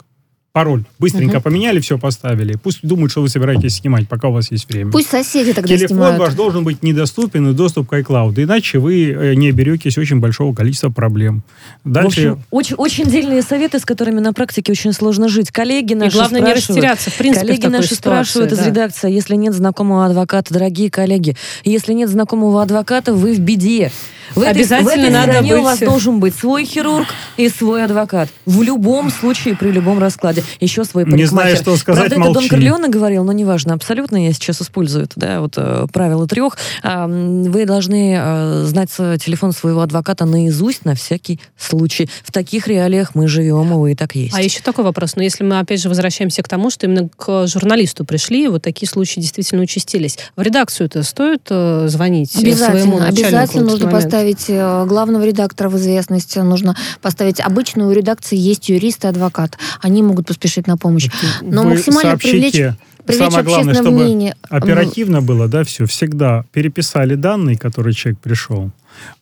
[0.55, 0.85] Пароль.
[1.01, 2.55] Быстренько поменяли, все поставили.
[2.55, 4.93] Пусть думают, что вы собираетесь снимать, пока у вас есть время.
[4.93, 6.18] Пусть соседи тогда Телефон снимают.
[6.20, 8.41] ваш должен быть недоступен и доступ к iCloud.
[8.41, 11.43] Иначе вы э, не оберетесь очень большого количества проблем.
[11.83, 12.29] В Дальше...
[12.29, 15.51] общем, очень, очень дельные советы, с которыми на практике очень сложно жить.
[15.51, 18.59] Коллеги И наши главное не растеряться, в принципе, в Коллеги такой наши ситуации, спрашивают из
[18.59, 18.66] да.
[18.66, 23.91] редакции, если нет знакомого адвоката, дорогие коллеги, если нет знакомого адвоката, вы в беде.
[24.35, 27.07] В этой, Обязательно в этой надо стране у быть- вас должен быть свой хирург
[27.37, 28.29] и свой адвокат.
[28.47, 30.43] В любом случае, при любом раскладе.
[30.61, 31.29] Еще свой Не парикмахер.
[31.29, 32.49] знаю, что сказать, Правда, это Дон молчи.
[32.49, 36.57] Корлеоне говорил, но неважно, абсолютно я сейчас использую это, да, вот э, правило трех.
[36.83, 42.09] Вы должны э, знать телефон своего адвоката наизусть на всякий случай.
[42.22, 44.35] В таких реалиях мы живем, увы, и так есть.
[44.35, 45.16] А еще такой вопрос.
[45.16, 48.89] Но если мы, опять же, возвращаемся к тому, что именно к журналисту пришли, вот такие
[48.89, 50.18] случаи действительно участились.
[50.37, 54.03] В редакцию-то стоит э, звонить своему Обязательно, начальнику в обязательно нужно момент?
[54.15, 57.41] Поставить э, главного редактора в известность, нужно поставить.
[57.41, 59.59] Обычно у редакции есть юрист и адвокат.
[59.81, 61.09] Они могут поспешить на помощь.
[61.43, 64.37] Но Вы максимально привлечь, сообщите, привлечь самое главное, чтобы мнение.
[64.49, 68.71] оперативно было, да, все, всегда переписали данные, которые человек пришел,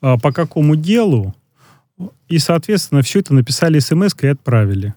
[0.03, 1.35] а, по какому делу,
[2.29, 4.93] и, соответственно, все это написали смс и отправили.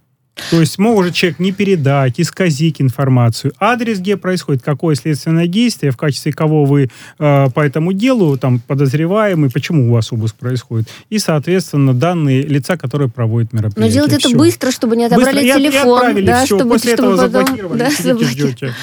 [0.52, 3.54] То есть может человек не передать, исказить информацию.
[3.60, 8.60] Адрес, где происходит, какое следственное действие, в качестве кого вы э, по этому делу, там,
[8.60, 10.88] подозреваемый, почему у вас обыск происходит.
[11.10, 13.86] И, соответственно, данные лица, которые проводят мероприятие.
[13.86, 14.38] Но делать это Всё.
[14.38, 15.98] быстро, чтобы не Быстро отобрали и от- и телефон.
[15.98, 16.58] отправили, да, всё.
[16.58, 18.52] чтобы, После чтобы этого потом, заблокировали, да, сидите, заблокировали.
[18.52, 18.74] ждете.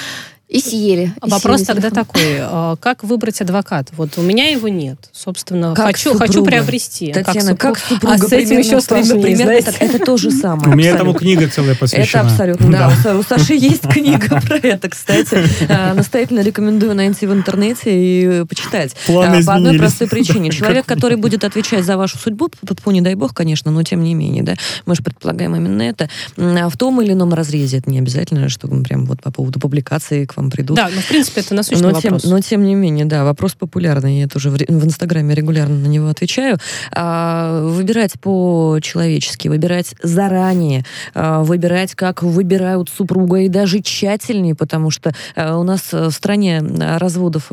[0.52, 1.14] И съели.
[1.26, 2.04] И Вопрос съели тогда телефон.
[2.04, 3.90] такой, а, как выбрать адвоката?
[3.96, 6.50] Вот у меня его нет, собственно, Как хочу, хочу супруга.
[6.50, 7.10] приобрести.
[7.12, 7.98] Татьяна, как супруг.
[8.00, 9.72] супруга, А с этим еще сложнее, примерно знаете?
[9.72, 9.82] так.
[9.82, 10.74] Это то же самое.
[10.74, 12.20] У меня этому книга целая посвящена.
[12.24, 12.88] Это абсолютно, да.
[12.88, 15.38] У Са- У Саши есть книга про это, кстати.
[15.70, 18.94] А, Настоятельно рекомендую найти в интернете и почитать.
[19.06, 20.50] Планы А, По одной простой причине.
[20.52, 24.14] Человек, который будет отвечать за вашу судьбу, тьфу, не дай бог, конечно, но тем не
[24.14, 27.78] менее, да, мы же предполагаем именно это, в том или ином разрезе.
[27.78, 30.76] Это не обязательно, что мы прям вот по поводу публикации к вам придут.
[30.76, 32.30] Да, но в принципе это насущный Но тем, вопрос.
[32.30, 34.20] но тем не менее, да, вопрос популярный.
[34.20, 36.58] Я тоже в, в Инстаграме регулярно на него отвечаю.
[36.92, 40.84] А, выбирать по-человечески, выбирать заранее,
[41.14, 46.12] а, выбирать, как выбирают супруга, и даже тщательнее, потому что а, у нас э, в
[46.12, 47.50] стране а, разводов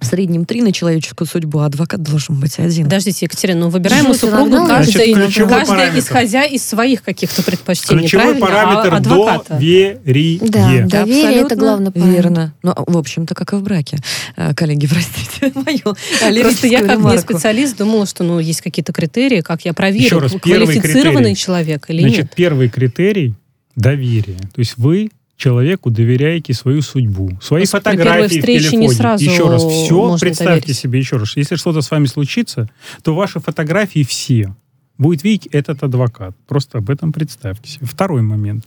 [0.00, 2.84] в среднем три на человеческую судьбу, а адвокат должен быть один.
[2.84, 8.46] Подождите, Екатерина, ну выбираем супругу каждый, Значит, каждый исходя из своих каких-то предпочтений, Ключевой правильно?
[8.46, 9.00] параметр а?
[9.00, 10.38] Да, доверие.
[10.40, 10.68] да.
[10.86, 12.16] Доверие это Абсолютно главный параметр.
[12.16, 12.54] Верно.
[12.62, 13.98] Ну, в общем-то, как и в браке.
[14.36, 15.96] Э, Коллеги, простите мою
[16.42, 20.18] Просто я как не специалист думала, что ну есть какие-то критерии, как я проверю, Еще
[20.18, 21.36] раз, первый квалифицированный критерий.
[21.36, 22.32] человек или Значит, нет.
[22.34, 23.34] первый критерий–
[23.76, 24.38] доверие.
[24.38, 28.88] То есть вы человеку доверяете свою судьбу, свои при фотографии в телефоне.
[28.88, 30.76] не сразу еще раз, все представьте доверить.
[30.76, 31.36] себе еще раз.
[31.36, 32.68] Если что-то с вами случится,
[33.02, 34.54] то ваши фотографии все
[34.98, 36.34] будет видеть этот адвокат.
[36.48, 37.86] Просто об этом представьте себе.
[37.86, 38.66] Второй момент.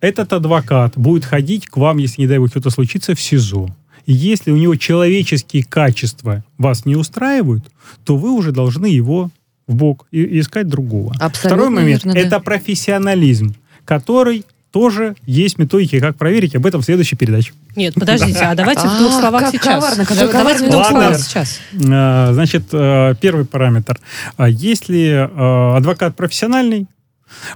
[0.00, 3.74] Этот адвокат будет ходить к вам, если, не дай бог, что-то случится, в СИЗО.
[4.06, 7.64] И если у него человеческие качества вас не устраивают,
[8.04, 9.30] то вы уже должны его
[9.66, 11.12] в бок и искать другого.
[11.18, 12.26] Абсолютно Второй момент верно, да.
[12.26, 14.44] это профессионализм, который
[14.76, 16.54] тоже есть методики, как проверить.
[16.54, 17.54] Об этом в следующей передаче.
[17.76, 19.96] Нет, подождите, а давайте в двух А, словах сейчас.
[20.30, 21.60] Давайте в двух словах сейчас.
[21.72, 23.98] Значит, э, первый параметр.
[24.36, 26.88] А Если э, адвокат профессиональный,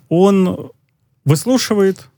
[0.08, 0.70] он
[1.26, 2.08] выслушивает,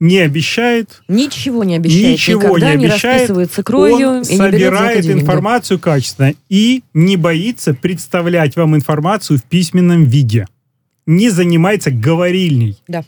[0.00, 3.20] не обещает, Ничего не обещает Ничего никогда, не не, обещает.
[3.20, 5.12] расписывается кровью он и не собирает да.
[5.12, 10.46] информацию качественно и не боится представлять вам информацию в письменном виде.
[11.04, 12.78] Не занимается говорильней.
[12.88, 13.04] Да.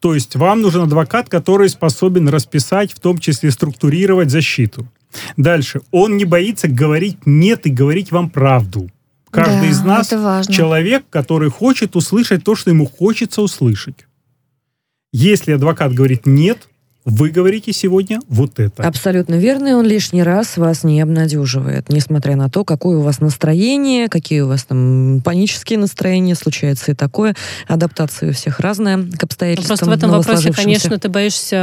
[0.00, 4.88] То есть вам нужен адвокат, который способен расписать, в том числе структурировать защиту.
[5.36, 5.82] Дальше.
[5.90, 8.90] Он не боится говорить «нет» и говорить вам правду.
[9.30, 10.08] Каждый Да, из нас
[10.48, 14.06] человек, который хочет услышать то, что ему хочется услышать.
[15.12, 16.68] Если адвокат говорит «нет»,
[17.10, 18.84] вы говорите сегодня вот это.
[18.84, 23.20] Абсолютно верно, и он лишний раз вас не обнадеживает, несмотря на то, какое у вас
[23.20, 27.34] настроение, какие у вас там панические настроения, случается и такое.
[27.66, 31.56] Адаптация у всех разная к Ну, обстоятельствам Просто в этом вопросе, конечно, ты боишься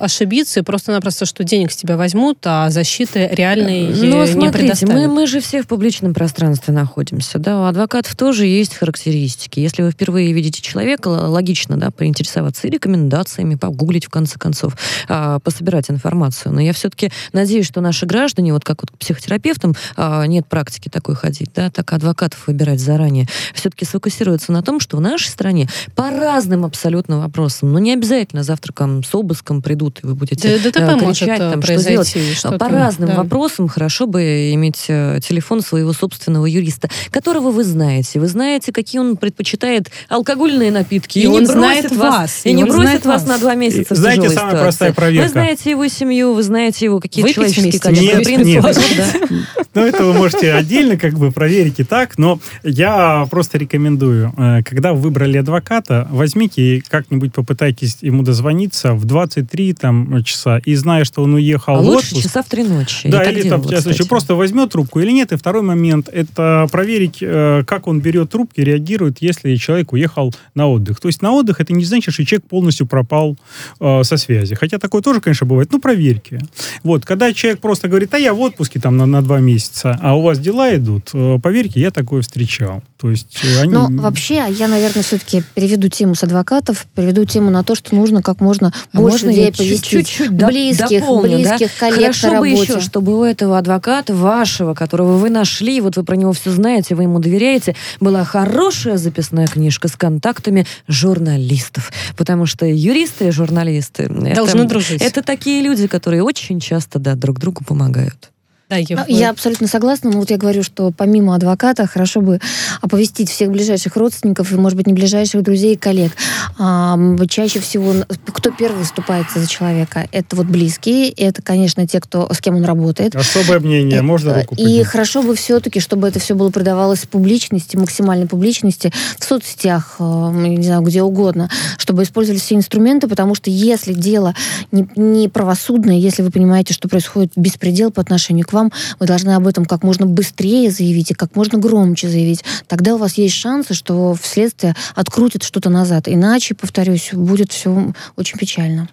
[0.00, 4.32] э, ошибиться, и просто-напросто, что денег с тебя возьмут, а защиты реальной Ну, э, не
[4.32, 5.10] смотрите, мы, предоставят.
[5.10, 9.60] мы же все в публичном пространстве находимся, да, у адвокатов тоже есть характеристики.
[9.60, 14.76] Если вы впервые видите человека, логично, да, поинтересоваться и рекомендациями, погуглить, в конце концов,
[15.08, 16.52] а, пособирать информацию.
[16.52, 20.88] Но я все-таки надеюсь, что наши граждане, вот как вот к психотерапевтам, а, нет практики
[20.88, 25.68] такой ходить, да, так адвокатов выбирать заранее, все-таки сфокусируются на том, что в нашей стране
[25.94, 30.70] по разным абсолютно вопросам, но не обязательно завтраком с обыском придут, и вы будете Да,
[30.70, 32.16] ДТП э, может кричать, э, там, что делать.
[32.36, 33.16] что-то, По разным да.
[33.16, 38.20] вопросам хорошо бы иметь э, телефон своего собственного юриста, которого вы знаете.
[38.20, 41.18] Вы знаете, какие он предпочитает алкогольные напитки.
[41.18, 43.26] И не он бросит знает вас, И, и не бросит вас вас.
[43.28, 44.78] на два месяца И в знаете, самая ситуации.
[44.78, 45.26] простая проверка.
[45.26, 48.04] Вы знаете его семью, вы знаете его какие-то Выпить человеческие качества.
[48.04, 49.18] Нет, принципы, нет.
[49.20, 49.36] да.
[49.72, 54.62] Ну, это вы можете отдельно как бы проверить и так, но я просто рекомендую, э,
[54.64, 60.74] когда вы выбрали адвоката, возьмите и как-нибудь попытайтесь ему дозвониться в 23 там, часа, и
[60.74, 63.08] зная, что он уехал А в лучше отпуск, часа в три ночи.
[63.08, 65.32] да, Я или делала, там, частном случае, просто возьмет трубку или нет.
[65.32, 70.68] И второй момент– это проверить, э, как он берет трубки, реагирует, если человек уехал на
[70.68, 71.00] отдых.
[71.00, 73.36] То есть на отдых это не значит, что человек полностью пропал
[73.78, 74.49] э, со связи.
[74.54, 75.70] Хотя такое тоже, конечно, бывает.
[75.72, 76.40] Ну, проверьте.
[76.82, 80.16] Вот, когда человек просто говорит, а я в отпуске там на, на два месяца, а
[80.16, 82.82] у вас дела идут, э, поверьте, я такое встречал.
[83.00, 83.72] То есть э, они...
[83.72, 88.22] Но вообще, я, наверное, все-таки переведу тему с адвокатов, переведу тему на то, что нужно
[88.22, 89.86] как можно А больше можно я людей повестить.
[89.86, 91.56] чуть-чуть близких, дополню, да?
[91.56, 96.04] близких коллег Хорошо бы еще, чтобы у этого адвоката, вашего, которого вы нашли, вот вы
[96.04, 101.92] про него все знаете, вы ему доверяете, была хорошая записная книжка с контактами журналистов.
[102.16, 104.10] Потому что юристы и журналисты...
[104.46, 105.02] Должны дружить.
[105.02, 108.30] Это такие люди, которые очень часто, да, друг другу помогают.
[108.70, 112.38] Да, Ев, А, Я абсолютно согласна, но вот я говорю, что помимо адвоката хорошо бы
[112.80, 116.12] оповестить всех ближайших родственников и, может быть, не ближайших друзей и коллег.
[116.56, 116.96] А,
[117.28, 117.92] чаще всего,
[118.26, 120.06] кто первый выступается за человека?
[120.12, 123.16] Это вот близкие, это, конечно, те, кто, с кем он работает.
[123.16, 124.86] Особое мнение, можно руку И поднять?
[124.86, 130.62] хорошо бы все-таки, чтобы это все было придавалось публичности, максимальной публичности в соцсетях, э, не
[130.62, 134.34] знаю, где угодно, чтобы использовались все инструменты, потому что если дело
[134.70, 138.59] не, не правосудное, если вы понимаете, что происходит беспредел по отношению к вам,
[138.98, 142.44] вы должны об этом как можно быстрее заявить и как можно громче заявить.
[142.66, 146.08] Тогда у вас есть шансы, что вследствие открутит что-то назад.
[146.08, 148.88] Иначе, повторюсь, будет все очень печально.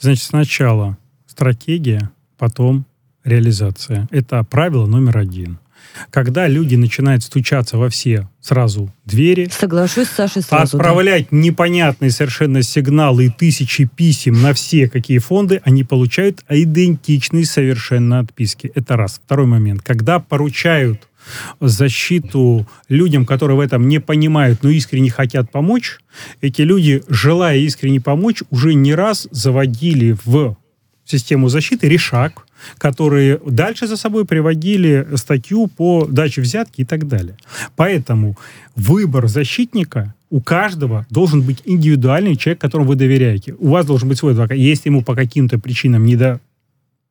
[0.00, 0.96] Значит, сначала
[1.26, 2.84] стратегия, потом
[3.24, 4.08] реализация.
[4.10, 5.58] Это правило номер один.
[6.10, 10.76] Когда люди начинают стучаться во все сразу двери, Соглашусь с Сашей сразу.
[10.76, 10.84] да.
[10.84, 18.20] отправлять непонятные совершенно сигналы и тысячи писем на все какие фонды, они получают идентичные совершенно
[18.20, 18.70] отписки.
[18.74, 19.20] Это раз.
[19.24, 19.82] Второй момент.
[19.82, 21.08] Когда поручают
[21.60, 25.98] защиту людям, которые в этом не понимают, но искренне хотят помочь,
[26.40, 30.56] эти люди, желая искренне помочь, уже не раз заводили в
[31.08, 32.46] систему защиты решак,
[32.76, 37.36] которые дальше за собой приводили статью по даче взятки и так далее.
[37.76, 38.36] Поэтому
[38.76, 43.54] выбор защитника у каждого должен быть индивидуальный человек, которому вы доверяете.
[43.58, 44.58] У вас должен быть свой адвокат.
[44.58, 46.40] Если ему по каким-то причинам не, до,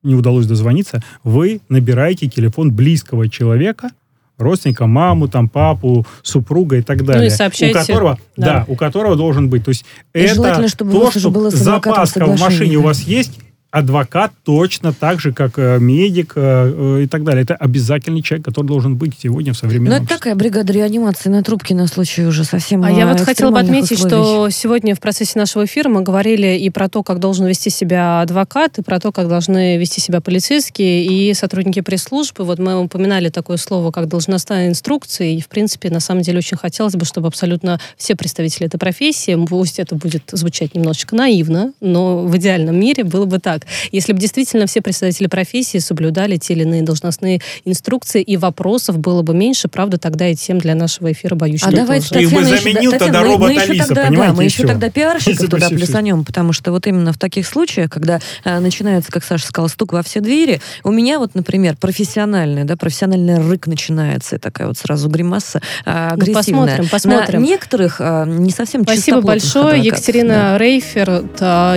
[0.02, 3.90] не удалось дозвониться, вы набираете телефон близкого человека,
[4.36, 7.22] родственника, маму, там, папу, супруга и так далее.
[7.22, 7.76] Ну и сообщаете.
[7.76, 8.46] У которого, да.
[8.46, 9.64] да, у которого должен быть.
[9.64, 9.84] То есть
[10.14, 13.40] и это чтобы то, что было запаска в машине у вас есть,
[13.70, 17.42] адвокат точно так же, как э, медик э, э, и так далее.
[17.42, 21.28] Это обязательный человек, который должен быть сегодня в современном Но ну, это такая бригада реанимации
[21.28, 24.08] на трубке на случай уже совсем А я вот хотела бы отметить, условий.
[24.08, 28.22] что сегодня в процессе нашего эфира мы говорили и про то, как должен вести себя
[28.22, 32.44] адвокат, и про то, как должны вести себя полицейские и сотрудники пресс-службы.
[32.44, 36.56] Вот мы упоминали такое слово, как должностная инструкция, и, в принципе, на самом деле очень
[36.56, 42.24] хотелось бы, чтобы абсолютно все представители этой профессии, пусть это будет звучать немножечко наивно, но
[42.24, 43.68] в идеальном мире было бы так, так.
[43.92, 49.22] Если бы действительно все представители профессии соблюдали те или иные должностные инструкции, и вопросов было
[49.22, 52.24] бы меньше, правда, тогда и тем для нашего эфира, боюсь, а давайте, тоже.
[52.24, 54.32] Их бы заменил еще, тогда робот мы Алиса, тогда, понимаете?
[54.32, 58.20] Да, мы еще тогда пиарщиков туда плюсанем, потому что вот именно в таких случаях, когда
[58.44, 62.76] а, начинается, как Саша сказал, стук во все двери, у меня вот, например, профессиональный, да,
[62.76, 66.78] профессиональный рык начинается, и такая вот сразу гримаса а, ну, агрессивная.
[66.78, 67.42] Ну, посмотрим, посмотрим.
[67.42, 70.58] На некоторых а, не совсем Спасибо большое, Екатерина да.
[70.58, 71.10] Рейфер,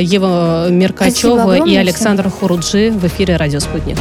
[0.02, 3.98] Ева Меркачева и Александр Хуруджи в эфире «Радио Спутник».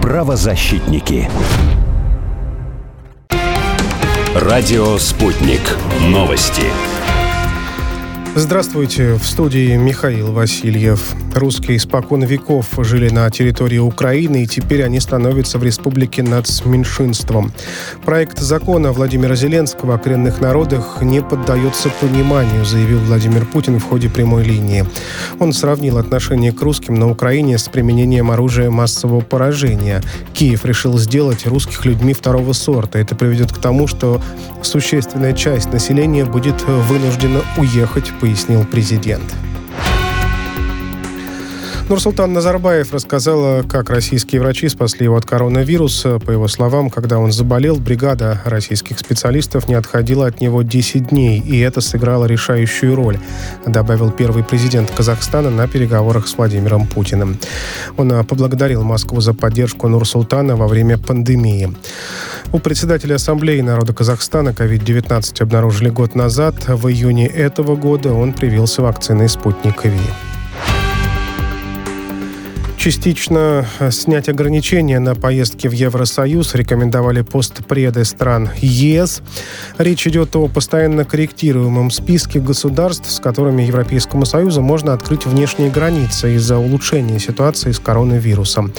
[0.00, 1.28] Правозащитники.
[4.34, 5.60] Радио «Спутник».
[6.08, 6.62] Новости.
[8.38, 11.14] Здравствуйте, в студии Михаил Васильев.
[11.34, 17.50] Русские испокон веков жили на территории Украины, и теперь они становятся в республике нацменьшинством.
[18.04, 24.10] Проект закона Владимира Зеленского о коренных народах не поддается пониманию, заявил Владимир Путин в ходе
[24.10, 24.84] прямой линии.
[25.38, 30.02] Он сравнил отношение к русским на Украине с применением оружия массового поражения.
[30.34, 32.98] Киев решил сделать русских людьми второго сорта.
[32.98, 34.20] Это приведет к тому, что
[34.60, 39.36] существенная часть населения будет вынуждена уехать пояснил президент.
[41.88, 46.18] Нурсултан Назарбаев рассказала, как российские врачи спасли его от коронавируса.
[46.18, 51.38] По его словам, когда он заболел, бригада российских специалистов не отходила от него 10 дней,
[51.38, 53.20] и это сыграло решающую роль,
[53.66, 57.38] добавил первый президент Казахстана на переговорах с Владимиром Путиным.
[57.96, 61.72] Он поблагодарил Москву за поддержку Нурсултана во время пандемии.
[62.50, 66.56] У председателя Ассамблеи народа Казахстана COVID-19 обнаружили год назад.
[66.66, 70.25] В июне этого года он привился вакциной «Спутник Ви»
[72.86, 79.22] частично э, снять ограничения на поездки в Евросоюз рекомендовали постпреды стран ЕС.
[79.76, 86.36] Речь идет о постоянно корректируемом списке государств, с которыми Европейскому Союзу можно открыть внешние границы
[86.36, 88.72] из-за улучшения ситуации с коронавирусом.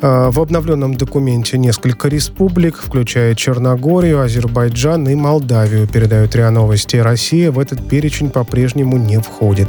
[0.00, 6.96] Э, в обновленном документе несколько республик, включая Черногорию, Азербайджан и Молдавию, передают РИА Новости.
[6.96, 9.68] Россия в этот перечень по-прежнему не входит.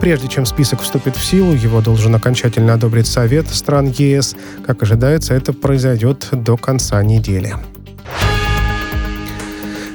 [0.00, 4.34] Прежде чем список вступит в силу, его должен окончательно одобрить Совет стран ЕС.
[4.66, 7.54] Как ожидается, это произойдет до конца недели.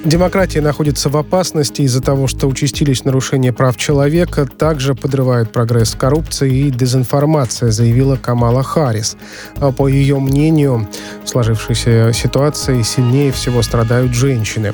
[0.07, 6.59] Демократия находится в опасности из-за того, что участились нарушения прав человека, также подрывает прогресс коррупции
[6.59, 9.17] и дезинформация, заявила Камала Харрис.
[9.57, 10.87] А по ее мнению,
[11.25, 14.71] в сложившейся ситуации сильнее всего страдают женщины.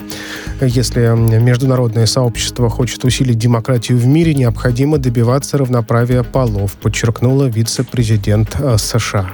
[0.62, 1.02] Если
[1.40, 9.32] международное сообщество хочет усилить демократию в мире, необходимо добиваться равноправия полов, подчеркнула вице-президент э, США.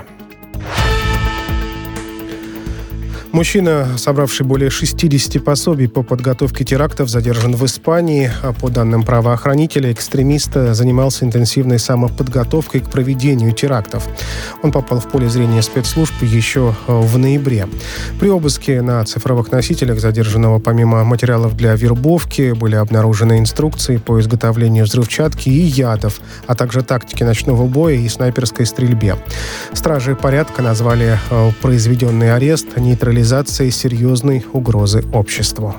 [3.31, 8.31] Мужчина, собравший более 60 пособий по подготовке терактов, задержан в Испании.
[8.41, 14.07] А по данным правоохранителя, экстремист занимался интенсивной самоподготовкой к проведению терактов.
[14.63, 17.67] Он попал в поле зрения спецслужб еще в ноябре.
[18.19, 24.85] При обыске на цифровых носителях задержанного помимо материалов для вербовки были обнаружены инструкции по изготовлению
[24.85, 29.17] взрывчатки и ядов, а также тактики ночного боя и снайперской стрельбе.
[29.73, 35.75] Стражи порядка назвали э, произведенный арест нейтрализацией реализацией серьезной угрозы обществу.